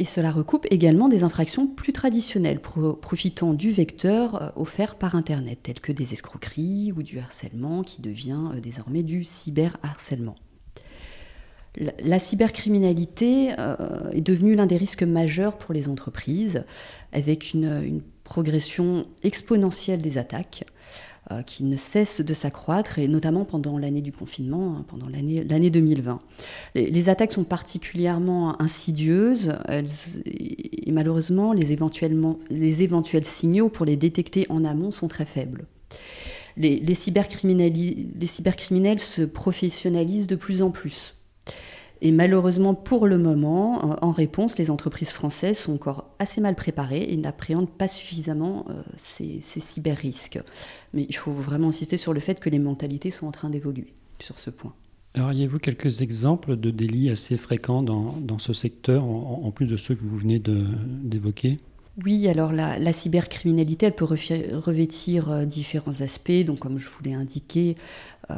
et 0.00 0.04
cela 0.04 0.32
recoupe 0.32 0.66
également 0.70 1.08
des 1.08 1.24
infractions 1.24 1.66
plus 1.66 1.92
traditionnelles, 1.92 2.60
profitant 2.60 3.52
du 3.52 3.70
vecteur 3.70 4.42
euh, 4.42 4.48
offert 4.56 4.94
par 4.96 5.14
Internet, 5.14 5.60
telles 5.62 5.80
que 5.80 5.92
des 5.92 6.14
escroqueries 6.14 6.90
ou 6.96 7.02
du 7.02 7.18
harcèlement, 7.18 7.82
qui 7.82 8.00
devient 8.00 8.48
euh, 8.54 8.60
désormais 8.60 9.02
du 9.02 9.24
cyberharcèlement. 9.24 10.36
La 11.76 12.18
cybercriminalité 12.18 13.52
euh, 13.58 14.10
est 14.10 14.20
devenue 14.20 14.54
l'un 14.54 14.66
des 14.66 14.76
risques 14.76 15.04
majeurs 15.04 15.56
pour 15.56 15.72
les 15.72 15.88
entreprises, 15.88 16.64
avec 17.12 17.54
une 17.54 18.02
progression 18.24 19.06
exponentielle 19.22 20.02
des 20.02 20.18
attaques. 20.18 20.64
Euh, 21.30 21.42
qui 21.42 21.64
ne 21.64 21.76
cesse 21.76 22.22
de 22.22 22.32
s'accroître, 22.32 22.98
et 22.98 23.06
notamment 23.06 23.44
pendant 23.44 23.78
l'année 23.78 24.00
du 24.00 24.10
confinement, 24.10 24.78
hein, 24.78 24.84
pendant 24.88 25.06
l'année 25.06 25.70
2020. 25.70 26.18
Les, 26.74 27.08
attaques 27.10 27.32
sont 27.32 27.44
particulièrement 27.44 28.60
insidieuses, 28.60 29.52
et 30.24 30.90
malheureusement, 30.90 31.52
les, 31.52 31.72
éventuels 31.72 33.24
signaux 33.24 33.68
pour 33.68 33.84
les 33.84 33.96
détecter 33.96 34.46
en 34.48 34.64
amont 34.64 34.90
sont 34.90 35.08
très 35.08 35.26
faibles. 35.26 35.66
Les 36.56 36.94
cybercriminels 36.94 38.98
se 38.98 39.22
professionnalisent 39.22 40.26
de 40.26 40.36
plus 40.36 40.62
en 40.62 40.70
plus. 40.70 41.19
Et 42.02 42.12
malheureusement, 42.12 42.74
pour 42.74 43.06
le 43.06 43.18
moment, 43.18 44.02
en 44.02 44.10
réponse, 44.10 44.58
les 44.58 44.70
entreprises 44.70 45.10
françaises 45.10 45.58
sont 45.58 45.74
encore 45.74 46.10
assez 46.18 46.40
mal 46.40 46.54
préparées 46.54 47.06
et 47.08 47.16
n'appréhendent 47.16 47.70
pas 47.70 47.88
suffisamment 47.88 48.64
euh, 48.70 48.82
ces, 48.96 49.40
cyber-risques. 49.42 50.38
Mais 50.94 51.06
il 51.08 51.16
faut 51.16 51.32
vraiment 51.32 51.68
insister 51.68 51.96
sur 51.96 52.12
le 52.12 52.20
fait 52.20 52.40
que 52.40 52.48
les 52.48 52.58
mentalités 52.58 53.10
sont 53.10 53.26
en 53.26 53.32
train 53.32 53.50
d'évoluer 53.50 53.92
sur 54.18 54.38
ce 54.38 54.50
point. 54.50 54.74
Auriez-vous 55.18 55.58
quelques 55.58 56.02
exemples 56.02 56.56
de 56.56 56.70
délits 56.70 57.10
assez 57.10 57.36
fréquents 57.36 57.82
dans, 57.82 58.14
dans 58.20 58.38
ce 58.38 58.52
secteur, 58.52 59.04
en, 59.04 59.50
plus 59.50 59.66
de 59.66 59.76
ceux 59.76 59.96
que 59.96 60.04
vous 60.04 60.16
venez 60.16 60.38
d'évoquer? 60.38 61.56
Oui, 62.04 62.28
alors 62.28 62.52
la, 62.52 62.92
cybercriminalité, 62.92 63.86
elle 63.86 63.94
peut 63.94 64.04
revêtir 64.04 65.30
euh, 65.30 65.44
différents 65.44 66.00
aspects. 66.00 66.44
Donc, 66.46 66.60
comme 66.60 66.78
je 66.78 66.88
vous 66.88 67.02
l'ai 67.04 67.14
indiqué, 67.14 67.76
euh, 68.30 68.34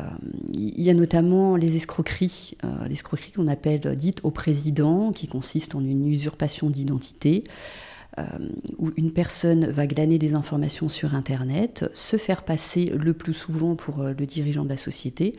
il 0.52 0.80
y 0.80 0.90
a 0.90 0.94
notamment 0.94 1.56
les 1.56 1.76
escroqueries, 1.76 2.56
euh, 2.64 2.88
l'escroquerie 2.88 3.32
qu'on 3.32 3.48
appelle 3.48 3.96
dite 3.96 4.20
au 4.22 4.30
président, 4.30 5.12
qui 5.12 5.26
consiste 5.26 5.74
en 5.74 5.80
une 5.80 6.06
usurpation 6.06 6.70
d'identité. 6.70 7.44
Où 8.78 8.90
une 8.96 9.12
personne 9.12 9.66
va 9.70 9.86
glaner 9.86 10.18
des 10.18 10.34
informations 10.34 10.88
sur 10.88 11.14
Internet, 11.14 11.88
se 11.94 12.16
faire 12.16 12.42
passer 12.42 12.92
le 12.94 13.14
plus 13.14 13.32
souvent 13.32 13.74
pour 13.74 14.02
le 14.02 14.26
dirigeant 14.26 14.64
de 14.64 14.68
la 14.68 14.76
société 14.76 15.34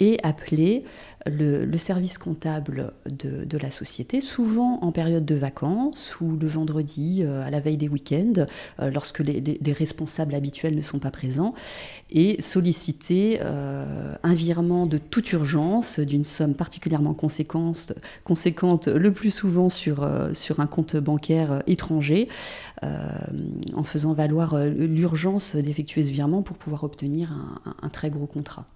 et 0.00 0.18
appeler 0.22 0.84
le, 1.26 1.76
service 1.78 2.18
comptable 2.18 2.92
de, 3.06 3.58
la 3.58 3.70
société, 3.70 4.20
souvent 4.20 4.80
en 4.82 4.92
période 4.92 5.24
de 5.24 5.34
vacances 5.34 6.20
ou 6.20 6.36
le 6.36 6.46
vendredi 6.46 7.22
euh, 7.22 7.42
à 7.42 7.50
la 7.50 7.60
veille 7.60 7.76
des 7.76 7.88
week-ends, 7.88 8.46
euh, 8.80 8.90
lorsque 8.90 9.20
les, 9.20 9.58
responsables 9.72 10.34
habituels 10.34 10.76
ne 10.76 10.82
sont 10.82 10.98
pas 10.98 11.10
présents, 11.10 11.54
et 12.10 12.40
solliciter 12.42 13.38
euh, 13.42 14.14
un 14.22 14.34
virement 14.34 14.86
de 14.86 14.98
toute 14.98 15.32
urgence 15.32 16.00
d'une 16.00 16.24
somme 16.24 16.54
particulièrement 16.54 17.14
conséquente, 17.14 17.92
conséquente 18.24 18.88
le 18.88 19.10
plus 19.10 19.30
souvent 19.30 19.68
sur, 19.68 20.08
sur 20.34 20.60
un 20.60 20.66
compte 20.66 20.96
bancaire 20.96 21.62
étranger, 21.66 22.13
en 22.82 23.84
faisant 23.84 24.12
valoir 24.12 24.56
l'urgence 24.58 25.56
d'effectuer 25.56 26.04
ce 26.04 26.10
virement 26.10 26.42
pour 26.42 26.56
pouvoir 26.56 26.84
obtenir 26.84 27.32
un 27.82 27.88
très 27.88 28.10
gros 28.10 28.26
contrat. 28.26 28.66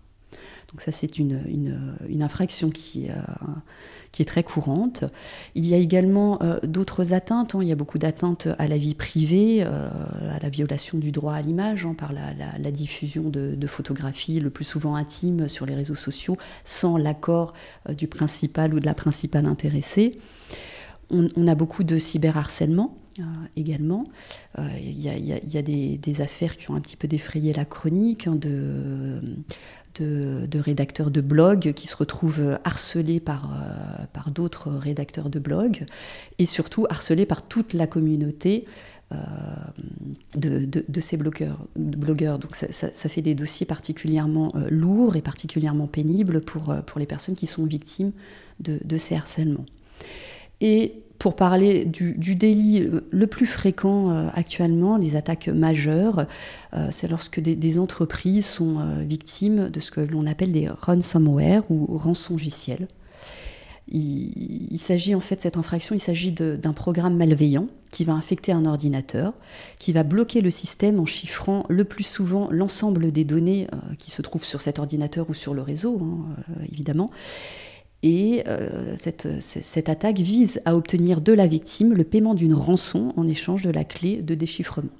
Donc 0.71 0.83
ça, 0.83 0.93
c'est 0.93 1.19
une, 1.19 2.21
infraction 2.21 2.69
qui, 2.69 3.09
euh, 3.09 3.15
qui, 4.13 4.21
est 4.21 4.27
très 4.27 4.43
courante. 4.43 5.05
Il 5.55 5.67
y 5.67 5.73
a 5.73 5.79
également 5.79 6.43
euh, 6.43 6.59
d'autres 6.63 7.15
atteintes. 7.15 7.55
Hein. 7.55 7.61
Il 7.63 7.69
y 7.69 7.73
a 7.73 7.75
beaucoup 7.75 7.97
d'atteintes 7.97 8.49
à 8.59 8.69
la 8.69 8.77
vie 8.77 8.95
privée, 8.95 9.63
euh, 9.63 9.89
à 10.31 10.39
la 10.41 10.49
violation 10.51 10.99
du 10.99 11.11
droit 11.11 11.33
à 11.33 11.41
l'image 11.41 11.87
hein, 11.87 11.95
par 11.95 12.13
la, 12.13 12.71
diffusion 12.71 13.31
de, 13.31 13.55
de, 13.55 13.67
photographies 13.67 14.41
le 14.41 14.51
plus 14.51 14.67
souvent 14.67 14.95
intimes 14.95 15.49
sur 15.49 15.65
les 15.65 15.75
réseaux 15.75 15.95
sociaux 15.95 16.37
sans 16.65 16.99
l'accord 16.99 17.55
du 17.89 18.07
principal 18.07 18.75
ou 18.75 18.81
de 18.81 18.87
la 18.87 18.95
principale 18.95 19.47
intéressée. 19.47 20.13
On, 21.11 21.29
on, 21.35 21.49
a 21.49 21.55
beaucoup 21.55 21.83
de 21.83 21.99
cyberharcèlement 21.99 22.95
également. 23.57 24.05
Il 24.59 25.01
y, 25.01 25.59
a, 25.59 25.63
des, 25.63 26.21
affaires 26.21 26.57
qui 26.57 26.71
ont 26.71 26.75
un 26.75 26.81
petit 26.81 26.97
peu 26.97 27.09
défrayé 27.09 27.53
la 27.53 27.65
chronique 27.65 28.27
hein, 28.27 28.37
de, 28.37 29.21
de, 30.01 30.59
rédacteurs 30.59 31.11
de 31.11 31.21
blogs 31.21 31.73
qui 31.73 31.87
se 31.87 31.97
retrouvent 31.97 32.59
harcelés 32.65 33.21
par, 33.21 33.53
par 34.13 34.31
d'autres 34.31 34.71
rédacteurs 34.71 35.31
de 35.31 35.39
blogs 35.39 35.85
et 36.39 36.47
surtout 36.47 36.87
harcelés 36.89 37.27
par 37.27 37.43
toute 37.43 37.73
la 37.73 37.87
communauté 37.87 38.67
euh, 39.13 39.17
de, 40.35 41.01
ces 41.01 41.17
blogueurs. 41.17 41.65
blogueurs. 41.77 42.39
Donc 42.39 42.55
ça, 42.55 43.09
fait 43.09 43.23
des 43.23 43.35
dossiers 43.35 43.65
particulièrement 43.65 44.53
euh, 44.55 44.69
lourds 44.69 45.17
et 45.17 45.23
particulièrement 45.23 45.87
pénibles 45.87 46.43
pour, 46.43 46.71
euh, 46.71 46.83
pour 46.83 47.01
les 47.01 47.07
personnes 47.07 47.35
qui 47.35 47.47
sont 47.47 47.65
victimes 47.65 48.13
de, 48.61 48.99
ces 48.99 49.15
harcèlements. 49.15 49.65
Et 50.61 51.03
pour 51.19 51.35
parler 51.35 51.85
du, 51.85 52.35
délit 52.37 52.89
le 53.11 53.27
plus 53.27 53.47
fréquent 53.47 54.29
actuellement, 54.35 54.97
les 54.97 55.17
attaques 55.17 55.49
majeures, 55.49 56.27
c'est 56.93 57.09
lorsque 57.09 57.41
des, 57.41 57.79
entreprises 57.79 58.47
sont 58.47 59.03
victimes 59.05 59.69
de 59.69 59.81
ce 59.81 59.91
que 59.91 60.01
l'on 60.01 60.27
appelle 60.27 60.53
des 60.53 60.69
ransomware 60.69 61.69
ou 61.71 61.99
rançongiciels. 61.99 62.87
Il, 63.89 64.59
il 64.71 64.79
s'agit 64.79 65.15
en 65.15 65.21
fait 65.21 65.41
cette 65.41 65.57
infraction, 65.57 65.95
il 65.95 66.01
s'agit 66.01 66.33
d'un 66.33 66.73
programme 66.73 67.17
malveillant 67.17 67.67
qui 67.91 68.05
va 68.05 68.13
infecter 68.13 68.53
un 68.53 68.67
ordinateur, 68.67 69.33
qui 69.79 69.93
va 69.93 70.03
bloquer 70.03 70.41
le 70.41 70.51
système 70.51 71.01
en 71.01 71.07
chiffrant 71.07 71.65
le 71.69 71.85
plus 71.85 72.05
souvent 72.05 72.49
l'ensemble 72.51 73.13
des 73.13 73.25
données 73.25 73.67
euh, 73.73 73.95
qui 73.99 74.11
se 74.11 74.23
trouvent 74.23 74.45
sur 74.45 74.61
cet 74.61 74.79
ordinateur 74.79 75.29
ou 75.31 75.35
sur 75.35 75.55
le 75.55 75.63
réseau, 75.63 75.99
hein, 76.03 76.27
euh, 76.51 76.65
évidemment. 76.71 77.11
Et 78.03 78.45
euh, 78.47 78.95
cette, 78.97 79.43
cette, 79.43 79.89
attaque 79.89 80.19
vise 80.19 80.61
à 80.65 80.77
obtenir 80.77 81.21
de 81.21 81.33
la 81.33 81.49
victime 81.49 81.95
le 81.95 82.05
paiement 82.05 82.35
d'une 82.35 82.55
rançon 82.55 83.13
en 83.17 83.27
échange 83.27 83.63
de 83.63 83.71
la 83.71 83.85
clé 83.85 84.23
de 84.23 84.35
déchiffrement. 84.35 84.93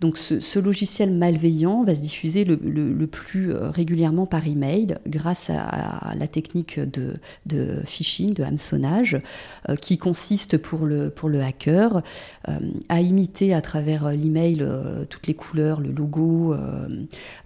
Donc 0.00 0.18
ce, 0.18 0.58
logiciel 0.58 1.10
malveillant 1.12 1.84
va 1.84 1.94
se 1.94 2.00
diffuser 2.00 2.44
le, 2.44 3.06
plus 3.06 3.52
euh, 3.52 3.70
régulièrement 3.70 4.26
par 4.26 4.46
email 4.46 4.96
grâce 5.06 5.50
à, 5.50 6.14
la 6.18 6.26
technique 6.26 6.80
de, 6.80 7.82
phishing, 7.84 8.34
de 8.34 8.42
hameçonnage, 8.42 9.20
euh, 9.68 9.76
qui 9.76 9.96
consiste 9.98 10.58
pour 10.58 10.86
le, 10.86 11.12
hacker 11.40 12.02
euh, 12.48 12.58
à 12.88 13.00
imiter 13.00 13.54
à 13.54 13.60
travers 13.60 14.12
l'email 14.12 14.66
toutes 15.08 15.26
les 15.26 15.34
couleurs, 15.34 15.80
le 15.80 15.92
logo 15.92 16.54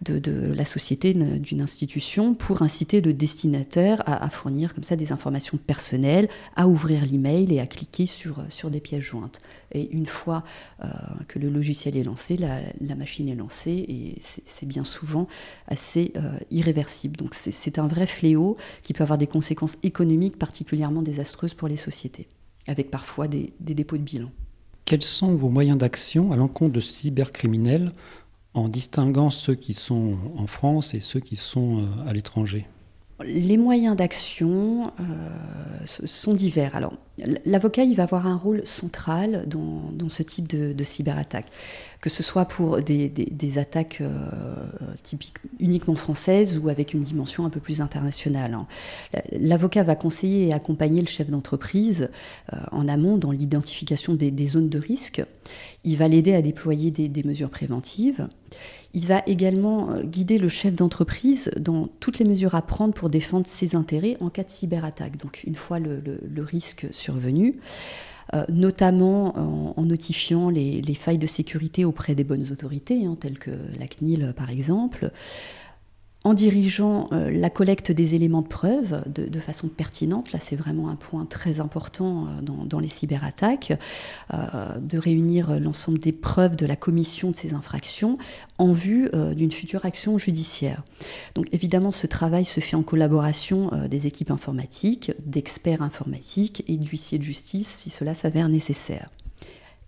de, 0.03 0.53
la 0.53 0.65
société, 0.65 1.13
d'une 1.13 1.61
institution, 1.61 2.35
pour 2.35 2.63
inciter 2.63 3.01
le 3.01 3.13
destinataire 3.13 4.03
à, 4.07 4.29
fournir 4.31 4.75
comme 4.75 4.85
ça 4.85 4.97
des 4.97 5.13
informations 5.13 5.59
personnelles, 5.59 6.29
à 6.57 6.69
ouvrir 6.69 7.05
l'email 7.05 7.53
et 7.55 7.61
à 7.61 7.67
cliquer 7.67 8.07
sur 8.07 8.71
des 8.71 8.81
pièces 8.81 9.05
jointes. 9.05 9.41
Et 9.73 9.91
une 9.93 10.07
fois 10.07 10.43
que 11.29 11.39
le 11.39 11.49
logiciel 11.49 11.97
est 11.97 12.03
lancé, 12.03 12.37
la, 12.37 12.95
machine 12.95 13.29
est 13.29 13.35
lancée 13.35 13.85
et 13.89 14.19
c'est 14.21 14.67
bien 14.67 14.85
souvent 14.85 15.27
assez 15.69 16.13
euh, 16.17 16.39
irréversible. 16.51 17.17
Donc 17.17 17.35
c'est 17.35 17.79
un 17.79 17.87
vrai 17.87 18.07
fléau 18.07 18.57
qui 18.83 18.93
peut 18.93 19.03
avoir 19.03 19.19
des 19.19 19.27
conséquences 19.27 19.77
économiques 19.83 20.39
particulièrement 20.39 21.03
désastreuses 21.03 21.55
pour 21.55 21.69
les 21.69 21.77
sociétés, 21.77 22.27
avec 22.67 22.91
parfois 22.91 23.29
des, 23.29 23.53
des 23.61 23.75
dépôts 23.75 23.97
de 23.97 24.03
bilan. 24.03 24.31
Quels 24.85 25.03
sont 25.03 25.35
vos 25.35 25.49
moyens 25.49 25.79
d'action 25.79 26.33
à 26.33 26.37
l'encontre 26.37 26.73
de 26.73 26.81
cybercriminels 26.81 27.93
en 28.55 28.69
distinguant 28.69 29.31
ceux 29.31 29.55
qui 29.55 29.75
sont 29.75 30.19
en 30.37 30.47
France 30.47 30.95
et 30.95 31.01
ceux 31.01 31.21
qui 31.21 31.37
sont 31.37 31.83
euh, 31.83 32.09
à 32.09 32.13
l'étranger? 32.13 32.67
Les 33.25 33.57
moyens 33.57 33.97
d'action 33.97 34.93
euh, 35.01 35.05
sont 35.87 36.33
divers. 36.33 36.75
Alors, 36.77 36.93
l'avocat, 37.45 37.85
il 37.85 37.95
va 37.95 38.05
avoir 38.05 38.27
un 38.27 38.37
rôle 38.37 38.65
central 38.67 39.45
dans, 39.47 40.09
ce 40.09 40.23
type 40.23 40.49
de, 40.49 40.85
cyberattaque, 40.85 41.47
que 42.01 42.11
ce 42.11 42.23
soit 42.23 42.47
pour 42.47 42.81
des, 42.81 43.59
attaques 43.59 44.01
euh, 44.01 44.09
typiques 45.03 45.37
uniquement 45.59 45.95
françaises 45.95 46.59
ou 46.59 46.69
avec 46.69 46.95
une 46.95 47.03
dimension 47.03 47.45
un 47.45 47.51
peu 47.51 47.61
plus 47.61 47.81
internationale. 47.81 48.55
Hein. 48.55 48.67
L'avocat 49.33 49.83
va 49.83 49.97
conseiller 49.97 50.49
et 50.49 50.53
accompagner 50.53 51.03
le 51.03 51.09
chef 51.09 51.31
d'entreprise 51.31 52.11
euh, 52.53 52.57
en 52.73 52.89
amont 52.89 53.19
dans 53.19 53.33
l'identification 53.33 54.15
des, 54.15 54.47
zones 54.47 54.69
de 54.69 54.79
risque. 54.79 55.23
Il 55.85 55.97
va 55.97 56.09
l'aider 56.09 56.35
à 56.35 56.43
déployer 56.43 56.91
des 56.91 57.23
mesures 57.23 57.51
préventives. 57.51 58.29
Il 58.93 59.07
va 59.07 59.23
également 59.27 59.93
euh, 59.93 60.03
guider 60.03 60.39
le 60.39 60.49
chef 60.49 60.75
d'entreprise 60.75 61.51
dans 61.57 61.89
toutes 62.01 62.19
les 62.19 62.25
mesures 62.25 62.55
à 62.55 62.63
prendre 62.63 62.93
pour 62.93 63.09
défendre 63.09 63.47
ses 63.47 63.77
intérêts 63.77 64.17
en 64.21 64.31
cas 64.31 64.43
de 64.43 64.51
cyberattaque, 64.51 65.17
donc 65.17 65.45
une 65.45 65.55
fois 65.55 65.79
le, 65.79 66.03
risque 66.39 66.87
survenu. 66.91 67.61
Euh, 68.33 68.45
notamment 68.49 69.37
en, 69.77 69.83
notifiant 69.85 70.51
les, 70.51 70.95
failles 70.95 71.19
de 71.19 71.27
sécurité 71.27 71.85
auprès 71.85 72.15
des 72.15 72.23
bonnes 72.23 72.53
autorités, 72.53 73.05
hein, 73.05 73.17
telles 73.19 73.39
que 73.39 73.51
la 73.79 73.89
CNIL 73.89 74.33
par 74.37 74.51
exemple, 74.51 75.11
en 76.23 76.35
dirigeant 76.35 77.07
euh, 77.13 77.31
la 77.31 77.49
collecte 77.49 77.91
des 77.91 78.15
éléments 78.15 78.43
de 78.43 78.49
preuve 78.49 79.03
de, 79.07 79.41
façon 79.41 79.69
pertinente, 79.69 80.33
là 80.33 80.39
c'est 80.41 80.57
vraiment 80.57 80.91
un 80.91 80.97
point 80.97 81.25
très 81.25 81.61
important 81.61 82.27
euh, 82.27 82.43
dans, 82.43 82.79
les 82.79 82.89
cyberattaques, 82.89 83.73
euh, 84.35 84.79
de 84.79 84.99
réunir 84.99 85.59
l'ensemble 85.59 85.99
des 85.99 86.13
preuves 86.13 86.57
de 86.57 86.67
la 86.67 86.77
commission 86.77 87.31
de 87.31 87.37
ces 87.37 87.55
infractions 87.55 88.19
en 88.59 88.73
vue 88.73 89.09
d'une 89.35 89.51
future 89.51 89.87
action 89.87 90.19
judiciaire. 90.19 90.83
Donc 91.35 91.47
évidemment 91.53 91.91
ce 91.91 92.07
travail 92.07 92.45
se 92.45 92.61
fait 92.61 92.77
en 92.77 92.83
collaboration 92.83 93.71
des 93.89 94.07
équipes 94.07 94.31
informatiques, 94.31 95.13
d'experts 95.25 95.83
informatiques 95.83 96.63
et 96.69 96.77
d'huissiers 96.77 97.19
de 97.19 97.25
justice 97.25 97.69
si 97.69 97.91
cela 97.91 98.15
s'avère 98.15 98.49
nécessaire. 98.49 99.09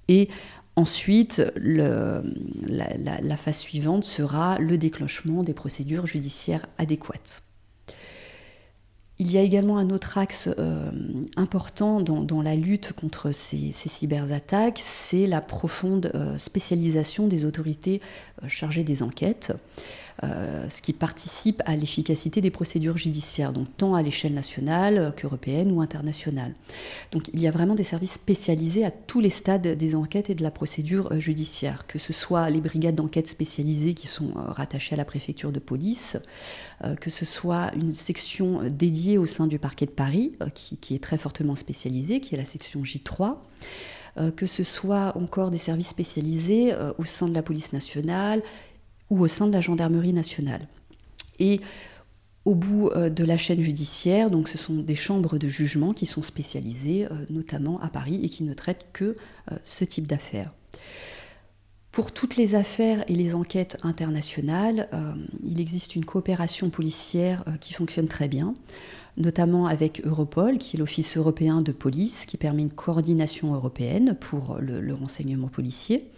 Et 0.08 0.28
Ensuite, 0.74 1.42
la, 1.56 2.22
phase 3.36 3.58
suivante 3.58 4.04
sera 4.04 4.58
le 4.58 4.78
déclenchement 4.78 5.42
des 5.42 5.52
procédures 5.52 6.06
judiciaires 6.06 6.64
adéquates. 6.78 7.42
Il 9.18 9.30
y 9.30 9.36
a 9.38 9.42
également 9.42 9.76
un 9.76 9.90
autre 9.90 10.16
axe 10.18 10.48
euh, 10.58 10.90
important 11.36 12.00
dans, 12.00 12.42
la 12.42 12.56
lutte 12.56 12.92
contre 12.92 13.30
ces, 13.30 13.70
cyberattaques, 13.72 14.80
c'est 14.82 15.26
la 15.26 15.40
profonde 15.40 16.10
euh, 16.14 16.38
spécialisation 16.38 17.28
des 17.28 17.44
autorités 17.44 18.00
euh, 18.42 18.48
chargées 18.48 18.82
des 18.82 19.02
enquêtes. 19.02 19.52
Euh, 20.22 20.68
ce 20.68 20.82
qui 20.82 20.92
participe 20.92 21.62
à 21.64 21.74
l'efficacité 21.74 22.40
des 22.40 22.50
procédures 22.50 22.96
judiciaires, 22.96 23.52
donc 23.52 23.66
tant 23.76 23.94
à 23.94 24.02
l'échelle 24.02 24.34
nationale 24.34 25.14
qu'européenne 25.16 25.72
ou 25.72 25.80
internationale. 25.80 26.54
Donc 27.12 27.28
il 27.32 27.40
y 27.40 27.48
a 27.48 27.50
vraiment 27.50 27.74
des 27.74 27.84
services 27.84 28.12
spécialisés 28.12 28.84
à 28.84 28.90
tous 28.90 29.20
les 29.20 29.30
stades 29.30 29.66
des 29.66 29.94
enquêtes 29.94 30.30
et 30.30 30.34
de 30.34 30.42
la 30.42 30.50
procédure 30.50 31.10
euh, 31.12 31.18
judiciaire, 31.18 31.86
que 31.86 31.98
ce 31.98 32.12
soit 32.12 32.50
les 32.50 32.60
brigades 32.60 32.94
d'enquête 32.94 33.26
spécialisées 33.26 33.94
qui 33.94 34.06
sont 34.06 34.30
euh, 34.36 34.52
rattachées 34.52 34.94
à 34.94 34.98
la 34.98 35.04
préfecture 35.04 35.50
de 35.50 35.58
police, 35.58 36.16
que 37.00 37.10
ce 37.10 37.24
soit 37.24 37.70
une 37.76 37.92
section 37.92 38.68
dédiée 38.68 39.16
au 39.16 39.26
sein 39.26 39.46
du 39.46 39.60
parquet 39.60 39.86
de 39.86 39.92
Paris, 39.92 40.32
qui, 40.52 40.76
qui, 40.76 40.96
est 40.96 40.98
très 40.98 41.16
fortement 41.16 41.54
spécialisée, 41.54 42.20
qui 42.20 42.34
est 42.34 42.38
la 42.38 42.44
section 42.44 42.82
J3. 42.82 43.30
que 44.34 44.46
ce 44.46 44.64
soit 44.64 45.16
encore 45.16 45.50
des 45.50 45.58
services 45.58 45.88
spécialisés 45.88 46.74
au 46.98 47.04
sein 47.04 47.28
de 47.28 47.34
la 47.34 47.42
police 47.42 47.72
nationale 47.72 48.42
ou 49.12 49.20
au 49.20 49.28
sein 49.28 49.46
de 49.46 49.52
la 49.52 49.60
gendarmerie 49.60 50.14
nationale. 50.14 50.66
Et 51.38 51.60
au 52.46 52.54
bout 52.54 52.88
euh, 52.88 53.10
de 53.10 53.24
la 53.24 53.36
chaîne 53.36 53.60
judiciaire, 53.60 54.30
donc 54.30 54.48
ce 54.48 54.56
sont 54.56 54.74
des 54.74 54.96
chambres 54.96 55.36
de 55.36 55.48
jugement 55.48 55.92
qui 55.92 56.06
sont 56.06 56.22
spécialisées, 56.22 57.04
euh, 57.04 57.26
notamment 57.28 57.78
à 57.80 57.88
Paris, 57.88 58.20
et 58.22 58.28
qui 58.28 58.42
ne 58.42 58.54
traitent 58.54 58.86
que 58.94 59.04
euh, 59.04 59.56
ce 59.64 59.84
type 59.84 60.08
d'affaires. 60.08 60.50
Pour 61.92 62.10
toutes 62.10 62.36
les 62.36 62.54
affaires 62.54 63.04
et 63.06 63.14
les 63.14 63.34
enquêtes 63.34 63.76
internationales, 63.82 64.88
il 65.44 65.60
existe 65.60 65.94
une 65.94 66.06
coopération 66.06 66.70
policière 66.70 67.44
qui 67.60 67.74
fonctionne 67.74 68.08
très 68.08 68.28
bien 68.28 68.54
notamment 69.16 69.66
avec 69.66 70.04
Europol, 70.06 70.58
qui 70.58 70.76
est 70.76 70.78
l'Office 70.78 71.16
européen 71.16 71.60
de 71.60 71.72
police, 71.72 72.26
qui 72.26 72.36
permet 72.36 72.62
une 72.62 72.72
coordination 72.72 73.54
européenne 73.54 74.16
pour 74.18 74.58
le, 74.60 74.94
renseignement 74.94 75.48
policier, 75.48 76.10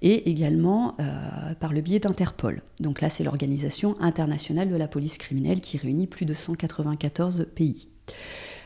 et 0.00 0.30
également 0.30 0.96
euh, 0.98 1.54
par 1.60 1.72
le 1.72 1.80
biais 1.80 2.00
d'Interpol. 2.00 2.62
Donc 2.80 3.00
là, 3.00 3.10
c'est 3.10 3.24
l'Organisation 3.24 3.96
internationale 4.00 4.68
de 4.68 4.76
la 4.76 4.88
police 4.88 5.18
criminelle 5.18 5.60
qui 5.60 5.78
réunit 5.78 6.06
plus 6.06 6.26
de 6.26 6.34
194 6.34 7.46
pays. 7.54 7.88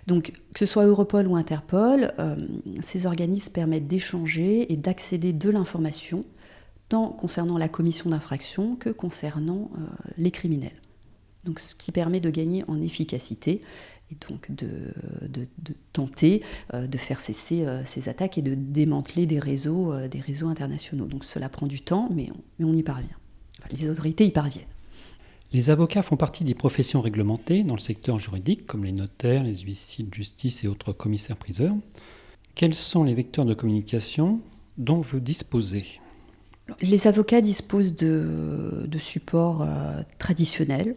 Donc, 0.06 0.32
que 0.54 0.60
ce 0.60 0.66
soit 0.66 0.84
Europol 0.84 1.26
ou 1.26 1.36
Interpol, 1.36 2.12
euh, 2.18 2.36
ces 2.80 3.06
organismes 3.06 3.52
permettent 3.52 3.88
d'échanger 3.88 4.72
et 4.72 4.76
d'accéder 4.76 5.32
de 5.32 5.50
l'information, 5.50 6.24
tant 6.88 7.08
concernant 7.08 7.58
la 7.58 7.68
commission 7.68 8.10
d'infraction 8.10 8.76
que 8.76 8.90
concernant 8.90 9.70
euh, 9.76 9.84
les 10.16 10.30
criminels 10.30 10.80
donc 11.46 11.60
ce 11.60 11.74
qui 11.74 11.92
permet 11.92 12.20
de 12.20 12.28
gagner 12.28 12.64
en 12.68 12.82
efficacité 12.82 13.62
et 14.10 14.16
donc 14.28 14.50
de, 14.50 14.92
tenter 15.92 16.42
euh, 16.74 16.86
de 16.86 16.98
faire 16.98 17.20
cesser 17.20 17.64
euh, 17.64 17.82
ces 17.84 18.08
attaques 18.08 18.38
et 18.38 18.42
de 18.42 18.54
démanteler 18.54 19.26
des 19.26 19.38
réseaux, 19.38 19.92
euh, 19.92 20.08
des 20.08 20.20
réseaux 20.20 20.48
internationaux. 20.48 21.06
Donc 21.06 21.24
cela 21.24 21.48
prend 21.48 21.66
du 21.66 21.80
temps, 21.80 22.08
mais 22.14 22.28
on, 22.60 22.72
y 22.72 22.82
parvient. 22.82 23.16
les 23.70 23.88
autorités 23.88 24.24
y 24.24 24.30
parviennent. 24.30 24.64
Les 25.52 25.70
avocats 25.70 26.02
font 26.02 26.16
partie 26.16 26.44
des 26.44 26.54
professions 26.54 27.00
réglementées 27.00 27.64
dans 27.64 27.74
le 27.74 27.80
secteur 27.80 28.18
juridique, 28.18 28.66
comme 28.66 28.84
les 28.84 28.92
notaires, 28.92 29.42
les 29.42 29.58
huissiers 29.58 30.04
de 30.04 30.12
justice 30.12 30.64
et 30.64 30.68
autres 30.68 30.92
commissaires-priseurs. 30.92 31.74
Quels 32.54 32.74
sont 32.74 33.04
les 33.04 33.14
vecteurs 33.14 33.44
de 33.44 33.54
communication 33.54 34.40
dont 34.76 35.00
vous 35.00 35.20
disposez? 35.20 36.00
Les 36.82 37.06
avocats 37.06 37.40
disposent 37.40 37.94
de, 37.94 38.88
supports 38.98 39.64
traditionnels 40.18 40.96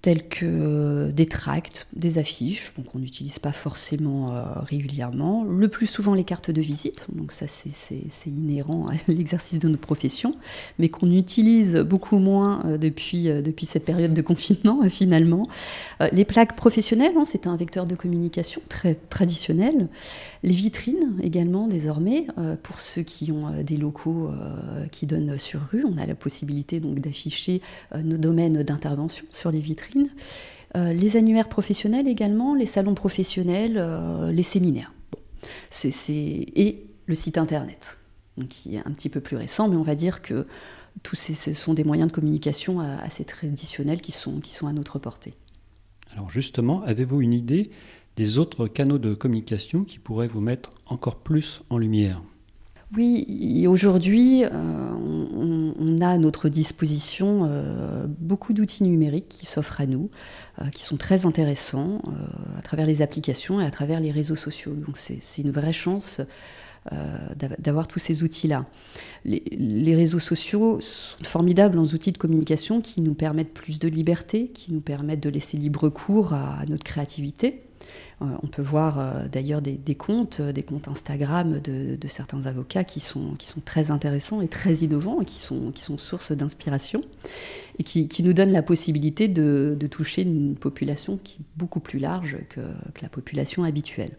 tels 0.00 0.26
que 0.26 1.10
des 1.10 1.26
tracts, 1.26 1.86
des 1.94 2.18
affiches, 2.18 2.72
donc 2.76 2.94
on 2.94 2.98
n'utilise 2.98 3.38
pas 3.38 3.52
forcément 3.52 4.32
euh, 4.32 4.60
régulièrement, 4.60 5.44
le 5.44 5.68
plus 5.68 5.86
souvent 5.86 6.14
les 6.14 6.24
cartes 6.24 6.50
de 6.50 6.60
visite, 6.60 7.06
donc 7.12 7.32
ça 7.32 7.46
c'est 7.46 8.00
inhérent 8.26 8.86
à 8.86 8.94
l'exercice 9.12 9.58
de 9.58 9.68
notre 9.68 9.82
profession, 9.82 10.34
mais 10.78 10.88
qu'on 10.88 11.10
utilise 11.10 11.76
beaucoup 11.76 12.18
moins 12.18 12.64
euh, 12.64 12.78
depuis, 12.78 13.28
euh, 13.28 13.42
depuis 13.42 13.66
cette 13.66 13.84
période 13.84 14.14
de 14.14 14.22
confinement 14.22 14.80
finalement. 14.88 15.46
les 16.12 16.24
plaques 16.24 16.56
professionnelles, 16.56 17.12
hein, 17.16 17.24
c'est 17.24 17.46
un 17.46 17.56
vecteur 17.56 17.86
de 17.86 17.94
communication 17.94 18.60
très 18.68 18.94
traditionnel. 18.94 19.88
Les 20.42 20.54
vitrines 20.54 21.16
également 21.22 21.68
désormais, 21.68 22.26
pour 22.62 22.80
ceux 22.80 23.02
qui 23.02 23.30
ont 23.30 23.62
des 23.62 23.76
locaux 23.76 24.30
qui 24.90 25.06
donnent 25.06 25.38
sur 25.38 25.60
rue, 25.70 25.84
on 25.84 25.98
a 25.98 26.06
la 26.06 26.14
possibilité 26.14 26.80
donc 26.80 26.98
d'afficher 26.98 27.60
nos 28.02 28.16
domaines 28.16 28.62
d'intervention 28.62 29.24
sur 29.30 29.50
les 29.50 29.60
vitrines 29.60 29.81
euh, 30.76 30.92
les 30.92 31.16
annuaires 31.16 31.48
professionnels 31.48 32.08
également, 32.08 32.54
les 32.54 32.66
salons 32.66 32.94
professionnels, 32.94 33.76
euh, 33.76 34.32
les 34.32 34.42
séminaires. 34.42 34.92
Et 35.84 36.84
le 37.06 37.14
site 37.14 37.36
internet, 37.36 37.98
qui 38.48 38.76
est 38.76 38.86
un 38.86 38.92
petit 38.92 39.08
peu 39.08 39.20
plus 39.20 39.36
récent, 39.36 39.68
mais 39.68 39.76
on 39.76 39.82
va 39.82 39.94
dire 39.94 40.22
que 40.22 40.46
tous 41.02 41.16
ces 41.16 41.34
ce 41.34 41.52
sont 41.52 41.74
des 41.74 41.84
moyens 41.84 42.10
de 42.10 42.14
communication 42.14 42.80
euh, 42.80 42.96
assez 43.02 43.24
traditionnels 43.24 44.00
qui 44.00 44.12
sont, 44.12 44.40
qui 44.40 44.52
sont 44.52 44.66
à 44.66 44.72
notre 44.72 44.98
portée. 44.98 45.34
Alors 46.12 46.30
justement, 46.30 46.82
avez-vous 46.82 47.20
une 47.20 47.34
idée 47.34 47.70
des 48.16 48.38
autres 48.38 48.68
canaux 48.68 48.98
de 48.98 49.14
communication 49.14 49.84
qui 49.84 49.98
pourraient 49.98 50.28
vous 50.28 50.40
mettre 50.40 50.70
encore 50.86 51.16
plus 51.16 51.62
en 51.70 51.78
lumière? 51.78 52.22
Oui, 52.96 53.66
aujourd'hui, 53.66 54.44
euh, 54.44 54.48
on, 54.50 56.00
a 56.02 56.08
à 56.08 56.18
notre 56.18 56.48
disposition 56.48 57.46
euh, 57.46 58.06
beaucoup 58.06 58.52
d'outils 58.52 58.82
numériques 58.82 59.28
qui 59.28 59.46
s'offrent 59.46 59.80
à 59.80 59.86
nous, 59.86 60.10
euh, 60.60 60.68
qui 60.68 60.82
sont 60.82 60.96
très 60.96 61.24
intéressants 61.24 62.02
à 62.58 62.62
travers 62.62 62.86
les 62.86 63.00
applications 63.00 63.60
et 63.60 63.64
à 63.64 63.70
travers 63.70 64.00
les 64.00 64.10
réseaux 64.10 64.36
sociaux. 64.36 64.72
Donc 64.74 64.96
c'est 64.98 65.42
une 65.42 65.50
vraie 65.50 65.72
chance 65.72 66.20
d'avoir 67.60 67.86
tous 67.86 68.00
ces 68.00 68.24
outils-là. 68.24 68.66
Les, 69.24 69.44
les, 69.52 69.94
réseaux 69.94 70.18
sociaux 70.18 70.80
sont 70.80 71.22
formidables 71.22 71.78
en 71.78 71.84
outils 71.84 72.10
de 72.10 72.18
communication 72.18 72.80
qui 72.80 73.00
nous 73.00 73.14
permettent 73.14 73.54
plus 73.54 73.78
de 73.78 73.86
liberté, 73.86 74.48
qui 74.48 74.72
nous 74.72 74.80
permettent 74.80 75.22
de 75.22 75.30
laisser 75.30 75.56
libre 75.56 75.90
cours 75.90 76.34
à 76.34 76.64
notre 76.66 76.82
créativité. 76.82 77.62
Euh, 78.22 78.26
on 78.42 78.46
peut 78.46 78.62
voir 78.62 78.98
euh, 78.98 79.28
d'ailleurs 79.30 79.62
des, 79.62 79.94
comptes, 79.94 80.40
euh, 80.40 80.52
des 80.52 80.62
comptes 80.62 80.88
Instagram 80.88 81.60
de, 81.60 82.08
certains 82.08 82.46
avocats 82.46 82.84
qui 82.84 83.00
sont, 83.00 83.34
très 83.64 83.90
intéressants 83.90 84.40
et 84.40 84.48
très 84.48 84.76
innovants 84.76 85.20
et 85.20 85.24
qui 85.24 85.38
sont, 85.38 85.72
qui 85.72 85.82
source 85.82 86.32
d'inspiration 86.32 87.02
et 87.78 87.84
qui, 87.84 88.22
nous 88.22 88.32
donnent 88.32 88.52
la 88.52 88.62
possibilité 88.62 89.28
de, 89.28 89.76
toucher 89.90 90.22
une 90.22 90.56
population 90.56 91.18
qui 91.22 91.38
est 91.40 91.44
beaucoup 91.56 91.80
plus 91.80 91.98
large 91.98 92.38
que, 92.48 92.60
la 93.00 93.08
population 93.08 93.64
habituelle. 93.64 94.12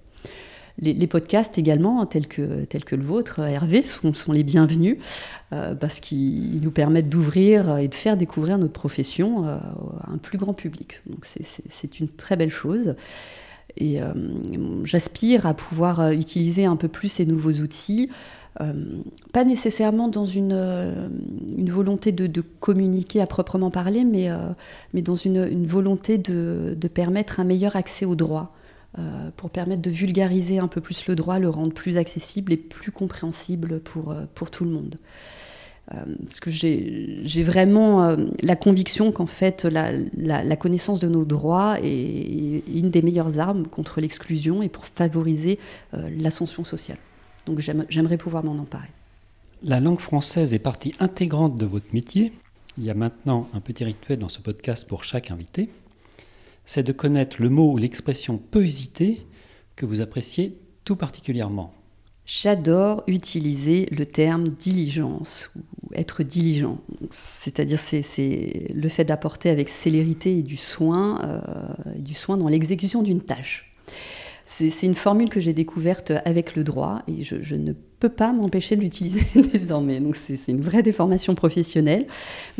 Les, 0.80 1.08
podcasts 1.08 1.60
également, 1.60 2.04
tels 2.08 2.28
que, 2.28 2.66
le 2.96 3.04
vôtre, 3.04 3.40
Hervé, 3.40 3.84
sont, 3.84 4.14
sont 4.14 4.32
les 4.32 4.44
bienvenus 4.44 4.98
parce 5.52 6.00
qu'ils 6.00 6.62
nous 6.62 6.72
permettent 6.72 7.10
d'ouvrir 7.10 7.78
et 7.78 7.88
de 7.88 7.96
faire 7.96 8.18
découvrir 8.18 8.58
notre 8.58 8.74
profession 8.74 9.46
à 9.46 9.62
un 10.08 10.18
plus 10.18 10.40
grand 10.40 10.54
public. 10.54 11.02
Donc 11.06 11.26
c'est 11.26 12.00
une 12.00 12.10
très 12.10 12.36
belle 12.36 12.50
chose. 12.50 12.96
Et 13.78 14.02
euh, 14.02 14.14
j'aspire 14.84 15.46
à 15.46 15.54
pouvoir 15.54 16.00
euh, 16.00 16.12
utiliser 16.12 16.66
un 16.66 16.76
peu 16.76 16.88
plus 16.88 17.10
ces 17.10 17.26
nouveaux 17.26 17.54
outils, 17.54 18.10
euh, 18.62 18.74
pas 19.34 19.46
nécessairement 19.46 20.08
dans 20.08 20.26
une, 20.26 20.54
volonté 21.68 22.12
de, 22.12 22.42
communiquer 22.60 23.22
à 23.22 23.28
proprement 23.28 23.72
parler, 23.72 24.04
mais, 24.04 24.30
mais 24.94 25.02
dans 25.02 25.16
une, 25.16 25.48
une 25.52 25.66
volonté 25.66 26.20
de, 26.20 26.76
de, 26.80 26.88
permettre 26.88 27.40
un 27.40 27.46
meilleur 27.46 27.76
accès 27.76 28.06
au 28.06 28.16
droit, 28.16 28.54
pour 29.38 29.50
permettre 29.50 29.82
de 29.82 29.90
vulgariser 29.90 30.60
un 30.60 30.68
peu 30.68 30.80
plus 30.80 31.08
le 31.08 31.16
droit, 31.16 31.40
le 31.40 31.50
rendre 31.50 31.74
plus 31.74 31.98
accessible 31.98 32.54
et 32.54 32.58
plus 32.58 32.92
compréhensible 32.92 33.80
pour, 33.80 34.14
pour 34.36 34.52
tout 34.52 34.66
le 34.66 34.70
monde. 34.70 34.98
Euh, 35.92 36.16
parce 36.26 36.40
que 36.40 36.50
j'ai 36.50 37.44
vraiment 37.44 38.04
euh, 38.04 38.16
la 38.42 38.56
conviction 38.56 39.12
qu'en 39.12 39.26
fait 39.26 39.66
la, 39.66 40.56
connaissance 40.56 41.02
de 41.02 41.10
nos 41.10 41.26
droits 41.26 41.78
est, 41.82 42.64
une 42.74 42.90
des 42.90 43.02
meilleures 43.02 43.40
armes 43.40 43.68
contre 43.68 44.00
l'exclusion 44.00 44.62
et 44.62 44.70
pour 44.70 44.86
favoriser 44.86 45.60
euh, 45.94 46.10
l'ascension 46.18 46.64
sociale. 46.64 47.00
Donc 47.46 47.60
j'aimerais 47.60 48.18
pouvoir 48.18 48.46
m'en 48.46 48.54
emparer. 48.54 48.88
La 49.62 49.82
langue 49.82 50.00
française 50.00 50.54
est 50.54 50.60
partie 50.60 50.94
intégrante 51.00 51.58
de 51.58 51.66
votre 51.66 51.94
métier. 51.94 52.32
Il 52.78 52.86
y 52.86 52.90
a 52.90 52.94
maintenant 52.94 53.50
un 53.54 53.60
petit 53.60 53.84
rituel 53.84 54.20
dans 54.20 54.30
ce 54.30 54.40
podcast 54.40 54.88
pour 54.88 55.04
chaque 55.04 55.32
invité. 55.32 55.70
C'est 56.64 56.84
de 56.84 56.94
connaître 56.94 57.42
le 57.42 57.50
mot 57.50 57.74
ou 57.74 57.78
l'expression 57.78 58.38
peu 58.38 58.64
hésité 58.64 59.26
que 59.76 59.86
vous 59.86 60.00
appréciez 60.00 60.58
tout 60.86 60.96
particulièrement. 60.96 61.74
J'adore 62.26 63.04
utiliser 63.08 63.88
le 63.92 64.06
terme 64.06 64.50
diligence 64.50 65.52
ou 65.56 65.90
être 65.94 66.24
diligent. 66.24 66.78
C'est-à-dire 67.12 67.80
c'est 67.80 68.72
le 68.74 68.90
fait 68.90 69.04
d'apporter 69.04 69.50
avec 69.50 69.68
célérité 69.68 70.38
et 70.38 70.42
du 70.42 70.56
soin, 70.56 71.22
euh, 71.26 71.98
du 71.98 72.14
soin 72.14 72.38
dans 72.38 72.48
l'exécution 72.48 73.04
d'une 73.04 73.22
tâche. 73.22 73.74
C'est 74.46 74.84
une 74.84 74.96
formule 74.96 75.30
que 75.30 75.40
j'ai 75.40 75.54
découverte 75.54 76.12
avec 76.26 76.56
le 76.56 76.64
droit 76.64 77.02
et 77.08 77.24
je, 77.24 77.56
ne 77.56 77.74
peux 78.04 78.10
pas 78.10 78.34
m'empêcher 78.34 78.76
de 78.76 78.82
l'utiliser 78.82 79.26
désormais. 79.54 80.02
Donc 80.02 80.18
c'est 80.18 80.52
une 80.52 80.60
vraie 80.60 80.84
déformation 80.84 81.36
professionnelle. 81.36 82.06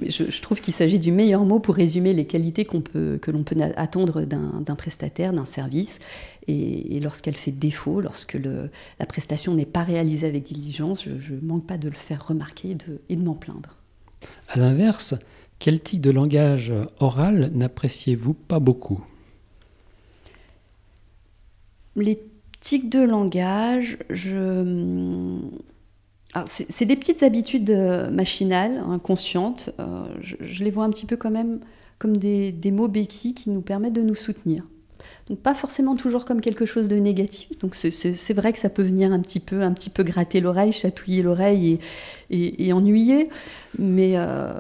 Mais 0.02 0.10
je, 0.10 0.42
trouve 0.42 0.62
qu'il 0.62 0.74
s'agit 0.74 1.00
du 1.00 1.12
meilleur 1.12 1.44
mot 1.44 1.60
pour 1.60 1.76
résumer 1.76 2.14
les 2.14 2.26
qualités 2.26 2.64
peut, 2.64 3.20
que 3.22 3.30
l'on 3.30 3.44
peut 3.44 3.58
attendre 3.76 4.22
d'un 4.22 4.76
prestataire, 4.76 5.34
d'un 5.34 5.44
service. 5.44 6.00
Et, 6.48 6.98
lorsqu'elle 7.02 7.36
fait 7.36 7.52
défaut, 7.52 8.00
lorsque 8.00 8.36
le, 8.36 8.70
la 9.02 9.06
prestation 9.06 9.54
n'est 9.54 9.66
pas 9.66 9.84
réalisée 9.84 10.28
avec 10.28 10.44
diligence, 10.44 11.04
je 11.04 11.34
ne 11.34 11.42
manque 11.42 11.68
pas 11.68 11.78
de 11.78 11.90
le 11.90 11.96
faire 11.96 12.26
remarquer 12.26 12.70
et 12.70 12.76
de, 12.76 13.02
et 13.10 13.18
de 13.18 13.24
m'en 13.24 13.36
plaindre. 13.36 13.82
À 14.48 14.58
l'inverse, 14.58 15.14
quel 15.60 15.82
type 15.82 16.00
de 16.00 16.12
langage 16.12 16.72
oral 17.00 17.52
n'appréciez-vous 17.54 18.34
pas 18.34 18.60
beaucoup? 18.60 19.06
Les 21.98 22.18
tics 22.64 22.90
de 22.90 23.02
langage, 23.02 23.98
je... 24.10 25.38
c'est 26.46 26.86
des 26.86 26.96
petites 26.96 27.22
habitudes 27.22 27.70
euh, 27.70 28.10
machinales, 28.10 28.82
inconscientes. 28.90 29.72
Euh, 29.80 30.06
je, 30.22 30.64
les 30.64 30.72
vois 30.72 30.86
un 30.86 30.90
petit 30.90 31.06
peu 31.06 31.18
quand 31.18 31.30
même 31.30 31.60
comme 32.00 32.16
des, 32.16 32.54
des 32.54 32.72
mots 32.72 32.88
béquilles 32.88 33.34
qui 33.34 33.50
nous 33.50 33.62
permettent 33.62 33.94
de 33.94 34.02
nous 34.02 34.16
soutenir. 34.16 34.64
Donc 35.28 35.40
pas 35.40 35.54
forcément 35.54 35.96
toujours 35.96 36.26
comme 36.26 36.42
quelque 36.42 36.66
chose 36.66 36.88
de 36.88 36.96
négatif. 36.98 37.50
Donc 37.60 37.76
c'est 37.76 38.34
vrai 38.34 38.54
que 38.54 38.60
ça 38.60 38.70
peut 38.70 38.84
venir 38.84 39.12
un 39.12 39.20
petit 39.20 39.40
peu, 39.40 39.62
un 39.62 39.72
petit 39.72 39.90
peu 39.90 40.04
gratter 40.04 40.42
l'oreille, 40.42 40.72
chatouiller 40.72 41.22
l'oreille 41.22 41.80
et, 42.30 42.74
ennuyer, 42.74 43.30
mais, 43.78 44.14
euh, 44.16 44.52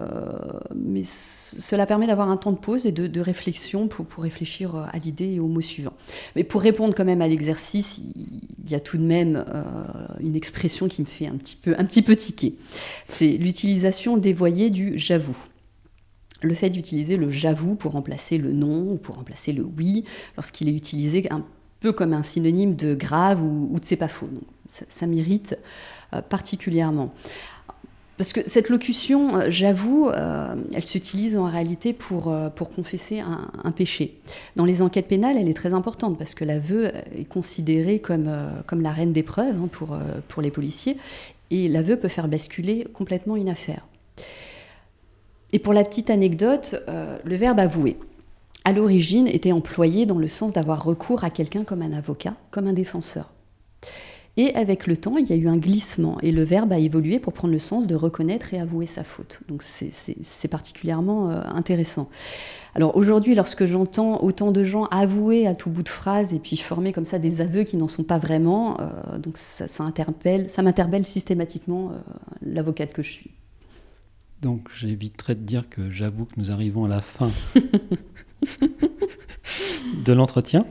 mais 0.76 1.02
cela 1.04 1.86
permet 1.86 2.06
d'avoir 2.06 2.30
un 2.30 2.38
temps 2.38 2.52
de 2.52 2.58
pause 2.58 2.86
et 2.86 2.92
de, 2.92 3.20
réflexion 3.20 3.88
pour, 3.88 4.06
pour, 4.06 4.24
réfléchir 4.24 4.76
à 4.76 4.98
l'idée 4.98 5.34
et 5.34 5.40
au 5.40 5.48
mot 5.48 5.62
suivant. 5.62 5.94
Mais 6.36 6.44
pour 6.44 6.62
répondre 6.62 6.94
quand 6.96 7.06
même 7.06 7.22
à 7.22 7.28
l'exercice, 7.28 8.00
il 8.16 8.72
y 8.72 8.76
a 8.76 8.80
tout 8.80 8.98
de 8.98 9.04
même 9.04 9.44
euh, 9.54 9.64
une 10.20 10.36
expression 10.36 10.88
qui 10.88 11.02
me 11.02 11.08
fait 11.08 11.28
un 11.28 11.38
petit 11.38 11.56
peu, 11.56 11.76
un 11.78 11.86
petit 11.86 12.02
peu 12.02 12.16
tiquer. 12.16 12.54
C'est 13.06 13.32
l'utilisation 13.32 14.18
dévoyée 14.18 14.70
du 14.70 14.98
j'avoue 14.98 15.38
le 16.44 16.54
fait 16.54 16.70
d'utiliser 16.70 17.18
le 17.18 17.30
j'avoue 17.30 17.76
pour 17.76 17.94
remplacer 17.94 18.38
le 18.38 18.52
non 18.52 18.88
ou 18.90 18.98
pour 18.98 19.16
remplacer 19.16 19.54
le 19.54 19.64
oui, 19.64 20.04
lorsqu'il 20.38 20.70
est 20.70 20.74
utilisé 20.74 21.26
un 21.32 21.44
peu 21.80 21.92
comme 21.92 22.14
un 22.14 22.24
synonyme 22.24 22.76
de 22.76 22.96
grave 22.96 23.42
ou, 23.42 23.80
de 23.80 23.86
c'est 23.86 23.96
pas 23.96 24.08
faux. 24.08 24.30
ça, 24.68 25.08
m'irrite 25.08 25.58
euh, 26.14 26.22
particulièrement. 26.22 27.14
Parce 28.16 28.32
que 28.32 28.42
cette 28.48 28.70
locution, 28.70 29.36
euh, 29.36 29.46
j'avoue, 29.50 30.08
euh, 30.08 30.56
elle 30.74 30.86
s'utilise 30.88 31.36
en 31.36 31.46
réalité 31.46 31.94
pour, 31.94 32.34
confesser 32.76 33.20
un, 33.20 33.72
péché. 33.72 34.20
Dans 34.56 34.66
les 34.66 34.82
enquêtes 34.82 35.08
pénales, 35.08 35.38
elle 35.38 35.50
est 35.50 35.56
très 35.56 35.74
importante 35.74 36.18
parce 36.18 36.34
que 36.34 36.46
l'aveu 36.46 36.92
est 37.18 37.28
considéré 37.28 38.00
comme, 38.00 38.32
comme 38.66 38.82
la 38.82 38.92
reine 38.92 39.12
des 39.12 39.24
preuves 39.24 39.56
hein, 39.62 39.70
pour 40.28 40.42
les 40.42 40.52
policiers 40.52 40.98
et 41.52 41.68
l'aveu 41.68 41.98
peut 41.98 42.08
faire 42.08 42.28
basculer 42.28 42.88
complètement 42.94 43.36
une 43.36 43.50
affaire. 43.50 43.86
Et 45.54 45.60
pour 45.60 45.74
la 45.74 45.84
petite 45.84 46.10
anecdote, 46.10 46.84
euh, 46.89 47.18
le 47.24 47.36
verbe 47.36 47.60
avouer, 47.60 47.98
à 48.66 48.74
l'origine, 48.74 49.28
était 49.28 49.52
employé 49.52 50.08
dans 50.08 50.18
le 50.18 50.28
sens 50.28 50.52
d'avoir 50.52 50.84
recours 50.84 51.24
à 51.24 51.30
quelqu'un 51.30 51.63
comme 51.63 51.84
un 51.84 51.94
avocat, 51.94 52.34
comme 52.50 52.66
un 52.66 52.74
défenseur. 52.74 53.32
Et 54.36 54.56
avec 54.56 54.88
le 54.88 54.98
temps, 54.98 55.18
il 55.18 55.30
y 55.30 55.34
a 55.34 55.36
eu 55.36 55.48
un 55.48 55.58
glissement 55.58 56.18
et 56.24 56.32
le 56.32 56.42
verbe 56.44 56.74
a 56.74 56.80
évolué 56.80 57.20
pour 57.20 57.34
prendre 57.34 57.54
le 57.54 57.60
sens 57.60 57.86
de 57.86 57.94
reconnaître 57.94 58.52
et 58.56 58.60
avouer 58.60 58.88
sa 58.88 59.04
faute. 59.04 59.42
Donc 59.48 59.62
c'est 59.62 60.48
particulièrement 60.48 61.30
euh, 61.30 61.39
intéressant. 61.54 62.10
Alors 62.74 62.98
aujourd'hui, 62.98 63.36
lorsque 63.36 63.66
j'entends 63.66 64.24
autant 64.24 64.52
de 64.52 64.63
gens 64.63 64.86
avouer 64.86 65.46
à 65.46 65.54
tout 65.54 65.70
bout 65.70 65.84
de 65.84 65.89
phrase 65.89 66.34
et 66.34 66.39
puis 66.39 66.58
former 66.58 66.94
comme 66.94 67.06
ça 67.06 67.20
des 67.20 67.42
aveux 67.42 67.63
qui 67.63 67.78
n'en 67.78 67.88
sont 67.88 68.04
pas 68.04 68.18
vraiment, 68.18 68.76
euh, 68.80 69.20
donc 69.20 69.38
ça, 69.38 69.68
ça 69.68 69.84
m'interpelle 69.84 71.06
systématiquement 71.06 71.92
l'avocate 72.42 72.92
que 72.92 73.04
je 73.04 73.12
suis. 73.12 73.30
Donc 74.44 74.68
j'éviterai 74.78 75.36
de 75.36 75.40
dire 75.40 75.70
que 75.70 75.90
j'avoue 75.90 76.26
que 76.26 76.34
nous 76.36 76.52
arrivons 76.52 76.84
à 76.84 76.90
la 76.90 77.00
fin 77.00 77.32
de 80.06 80.14
l'entretien. 80.14 80.66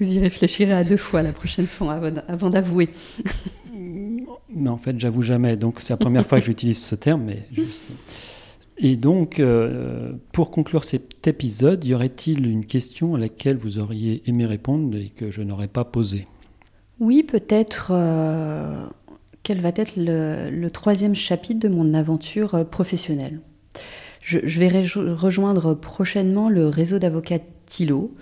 Vous 0.00 0.12
y 0.12 0.18
réfléchirez 0.18 0.72
à 0.72 0.82
deux 0.82 0.96
fois 0.96 1.22
la 1.22 1.32
prochaine 1.32 1.68
fois 1.68 2.00
avant 2.26 2.50
d'avouer. 2.50 2.88
mais 3.72 4.68
en 4.68 4.76
fait, 4.76 4.98
j'avoue 4.98 5.22
jamais. 5.22 5.56
Donc 5.56 5.76
c'est 5.80 5.92
la 5.92 5.98
première 5.98 6.26
fois 6.26 6.40
que 6.40 6.46
j'utilise 6.46 6.82
ce 6.82 6.96
terme. 6.96 7.22
Mais 7.22 7.46
Et 8.78 8.96
donc, 8.96 9.38
euh, 9.38 10.12
pour 10.32 10.50
conclure 10.50 10.82
cet 10.82 11.28
épisode, 11.28 11.84
y 11.84 11.94
aurait-il 11.94 12.44
une 12.44 12.66
question 12.66 13.14
à 13.14 13.18
laquelle 13.20 13.56
vous 13.56 13.78
auriez 13.78 14.24
aimé 14.26 14.46
répondre 14.46 14.96
et 14.98 15.10
que 15.10 15.30
je 15.30 15.42
n'aurais 15.42 15.68
pas 15.68 15.84
posée? 15.84 16.26
Oui, 16.98 17.22
peut-être. 17.22 17.92
Euh, 17.94 18.86
quel 19.44 19.60
va 19.60 19.70
être 19.76 19.92
le, 19.96 20.68
troisième 20.68 21.14
chapitre 21.14 21.60
de 21.60 21.68
mon 21.68 21.94
aventure 21.94 22.56
euh, 22.56 22.64
professionnelle 22.64 23.40
je, 24.22 24.40
je, 24.42 24.58
vais 24.58 24.70
rejoindre 24.70 25.74
prochainement 25.74 26.48
le 26.48 26.66
réseau 26.66 26.98
d'avocats 26.98 27.38
Tilo 27.66 28.14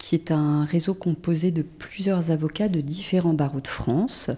qui 0.00 0.14
est 0.14 0.30
un 0.30 0.64
réseau 0.64 0.94
composé 0.94 1.50
de 1.50 1.60
plusieurs 1.60 2.30
avocats 2.30 2.70
de 2.70 2.80
différents 2.80 3.34
barreaux 3.34 3.60
de 3.60 3.68
France. 3.68 4.30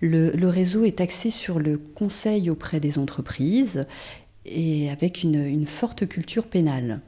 Le, 0.00 0.32
réseau 0.48 0.84
est 0.84 1.00
axé 1.00 1.30
sur 1.30 1.60
le 1.60 1.76
conseil 1.76 2.48
auprès 2.48 2.80
des 2.80 2.98
entreprises 2.98 3.86
et 4.46 4.90
avec 4.90 5.22
une, 5.22 5.66
forte 5.66 6.08
culture 6.08 6.46
pénale. 6.46 7.00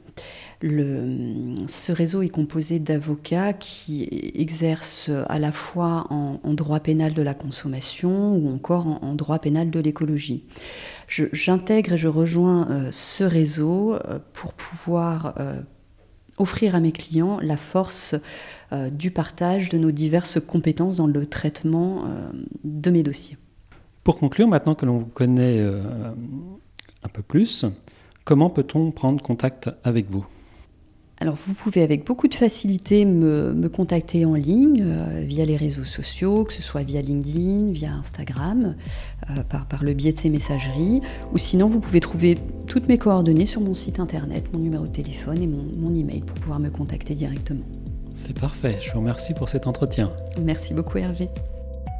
Ce 0.61 1.91
réseau 1.91 2.23
est 2.23 2.29
composé 2.29 2.79
d'avocats 2.79 3.53
qui 3.53 4.31
exercent 4.35 5.11
à 5.27 5.37
la 5.37 5.51
fois 5.51 6.07
en, 6.09 6.53
droit 6.53 6.79
pénal 6.79 7.13
de 7.13 7.21
la 7.21 7.33
consommation 7.33 8.35
ou 8.35 8.49
encore 8.49 9.03
en, 9.03 9.13
droit 9.13 9.39
pénal 9.39 9.69
de 9.69 9.79
l'écologie. 9.79 10.45
J'intègre 11.07 11.93
et 11.93 11.97
je 11.97 12.07
rejoins 12.07 12.69
euh, 12.69 12.89
ce 12.91 13.23
réseau 13.23 13.93
euh, 13.93 14.19
pour 14.33 14.53
pouvoir 14.53 15.35
euh, 15.39 15.61
offrir 16.37 16.75
à 16.75 16.79
mes 16.79 16.91
clients 16.91 17.39
la 17.41 17.57
force 17.57 18.15
du 18.91 19.11
partage 19.11 19.69
de 19.69 19.77
nos 19.77 19.91
diverses 19.91 20.41
compétences 20.45 20.97
dans 20.97 21.07
le 21.07 21.25
traitement 21.25 22.03
de 22.65 22.89
mes 22.91 23.01
dossiers. 23.01 23.37
Pour 24.03 24.19
conclure, 24.19 24.45
maintenant 24.45 24.75
que 24.75 24.85
l'on 24.85 24.97
vous 24.97 25.05
connaît 25.05 25.61
un 25.61 27.07
peu 27.11 27.21
plus, 27.21 27.65
comment 28.25 28.49
peut-on 28.49 28.91
prendre 28.91 29.23
contact 29.23 29.69
avec 29.85 30.11
vous? 30.11 30.25
Alors 31.19 31.35
vous 31.35 31.53
pouvez 31.55 31.81
avec 31.81 32.05
beaucoup 32.05 32.27
de 32.27 32.35
facilité 32.35 33.03
me, 33.05 33.67
contacter 33.69 34.25
en 34.25 34.35
ligne 34.35 34.83
euh, 34.85 35.23
via 35.25 35.45
les 35.45 35.57
réseaux 35.57 35.83
sociaux, 35.83 36.43
que 36.43 36.53
ce 36.53 36.61
soit 36.61 36.83
via 36.83 37.01
LinkedIn, 37.01 37.71
via 37.71 37.91
Instagram, 37.91 38.75
euh, 39.31 39.43
par, 39.43 39.67
par, 39.67 39.83
le 39.83 39.93
biais 39.93 40.13
de 40.13 40.17
ces 40.17 40.29
messageries, 40.29 41.01
ou 41.33 41.37
sinon 41.37 41.67
vous 41.67 41.79
pouvez 41.79 41.99
trouver 41.99 42.37
toutes 42.67 42.87
mes 42.87 42.97
coordonnées 42.97 43.45
sur 43.45 43.61
mon 43.61 43.73
site 43.73 43.99
internet, 43.99 44.53
mon 44.53 44.59
numéro 44.59 44.85
de 44.85 44.91
téléphone 44.91 45.41
et 45.41 45.47
mon, 45.47 45.65
mon 45.77 45.93
email 45.93 46.21
pour 46.21 46.39
pouvoir 46.39 46.59
me 46.59 46.69
contacter 46.69 47.15
directement. 47.15 47.65
C'est 48.15 48.39
parfait, 48.39 48.77
je 48.81 48.91
vous 48.91 48.99
remercie 48.99 49.33
pour 49.33 49.49
cet 49.49 49.67
entretien. 49.67 50.09
Merci 50.41 50.73
beaucoup 50.73 50.97
Hervé. 50.97 51.29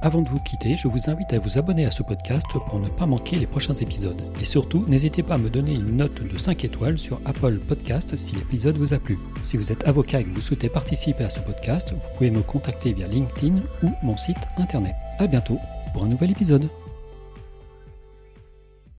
Avant 0.08 0.22
de 0.22 0.30
vous 0.30 0.40
quitter, 0.40 0.78
je 0.78 0.88
vous 0.88 1.10
invite 1.10 1.34
à 1.34 1.40
vous 1.40 1.58
abonner 1.58 1.86
à 1.86 1.92
ce 1.92 2.02
podcast 2.02 2.46
pour 2.54 2.80
ne 2.80 2.88
pas 2.88 3.06
manquer 3.06 3.36
les 3.36 3.46
prochains 3.46 3.74
épisodes. 3.74 4.22
Et 4.40 4.46
surtout, 4.46 4.86
n'hésitez 4.88 5.22
pas 5.22 5.34
à 5.34 5.38
me 5.38 5.50
donner 5.50 5.74
une 5.74 5.98
note 5.98 6.26
de 6.26 6.38
5 6.38 6.64
étoiles 6.64 6.98
sur 6.98 7.20
Apple 7.26 7.60
Podcast 7.60 8.16
si 8.16 8.38
l'épisode 8.38 8.78
vous 8.78 8.94
a 8.94 9.00
plu. 9.00 9.18
Si 9.44 9.58
vous 9.58 9.70
êtes 9.70 9.86
avocat 9.86 10.22
et 10.22 10.24
que 10.24 10.30
vous 10.30 10.40
souhaitez 10.40 10.70
participer 10.70 11.26
à 11.26 11.30
ce 11.30 11.42
podcast, 11.42 11.92
vous 11.92 12.16
pouvez 12.16 12.32
me 12.32 12.42
contacter 12.42 12.94
via 12.94 13.06
LinkedIn 13.06 13.58
ou 13.84 13.90
mon 14.02 14.16
site 14.16 14.48
internet. 14.56 14.96
A 15.20 15.28
bientôt 15.28 15.60
pour 15.92 16.06
un 16.06 16.08
nouvel 16.08 16.32
épisode. 16.32 16.70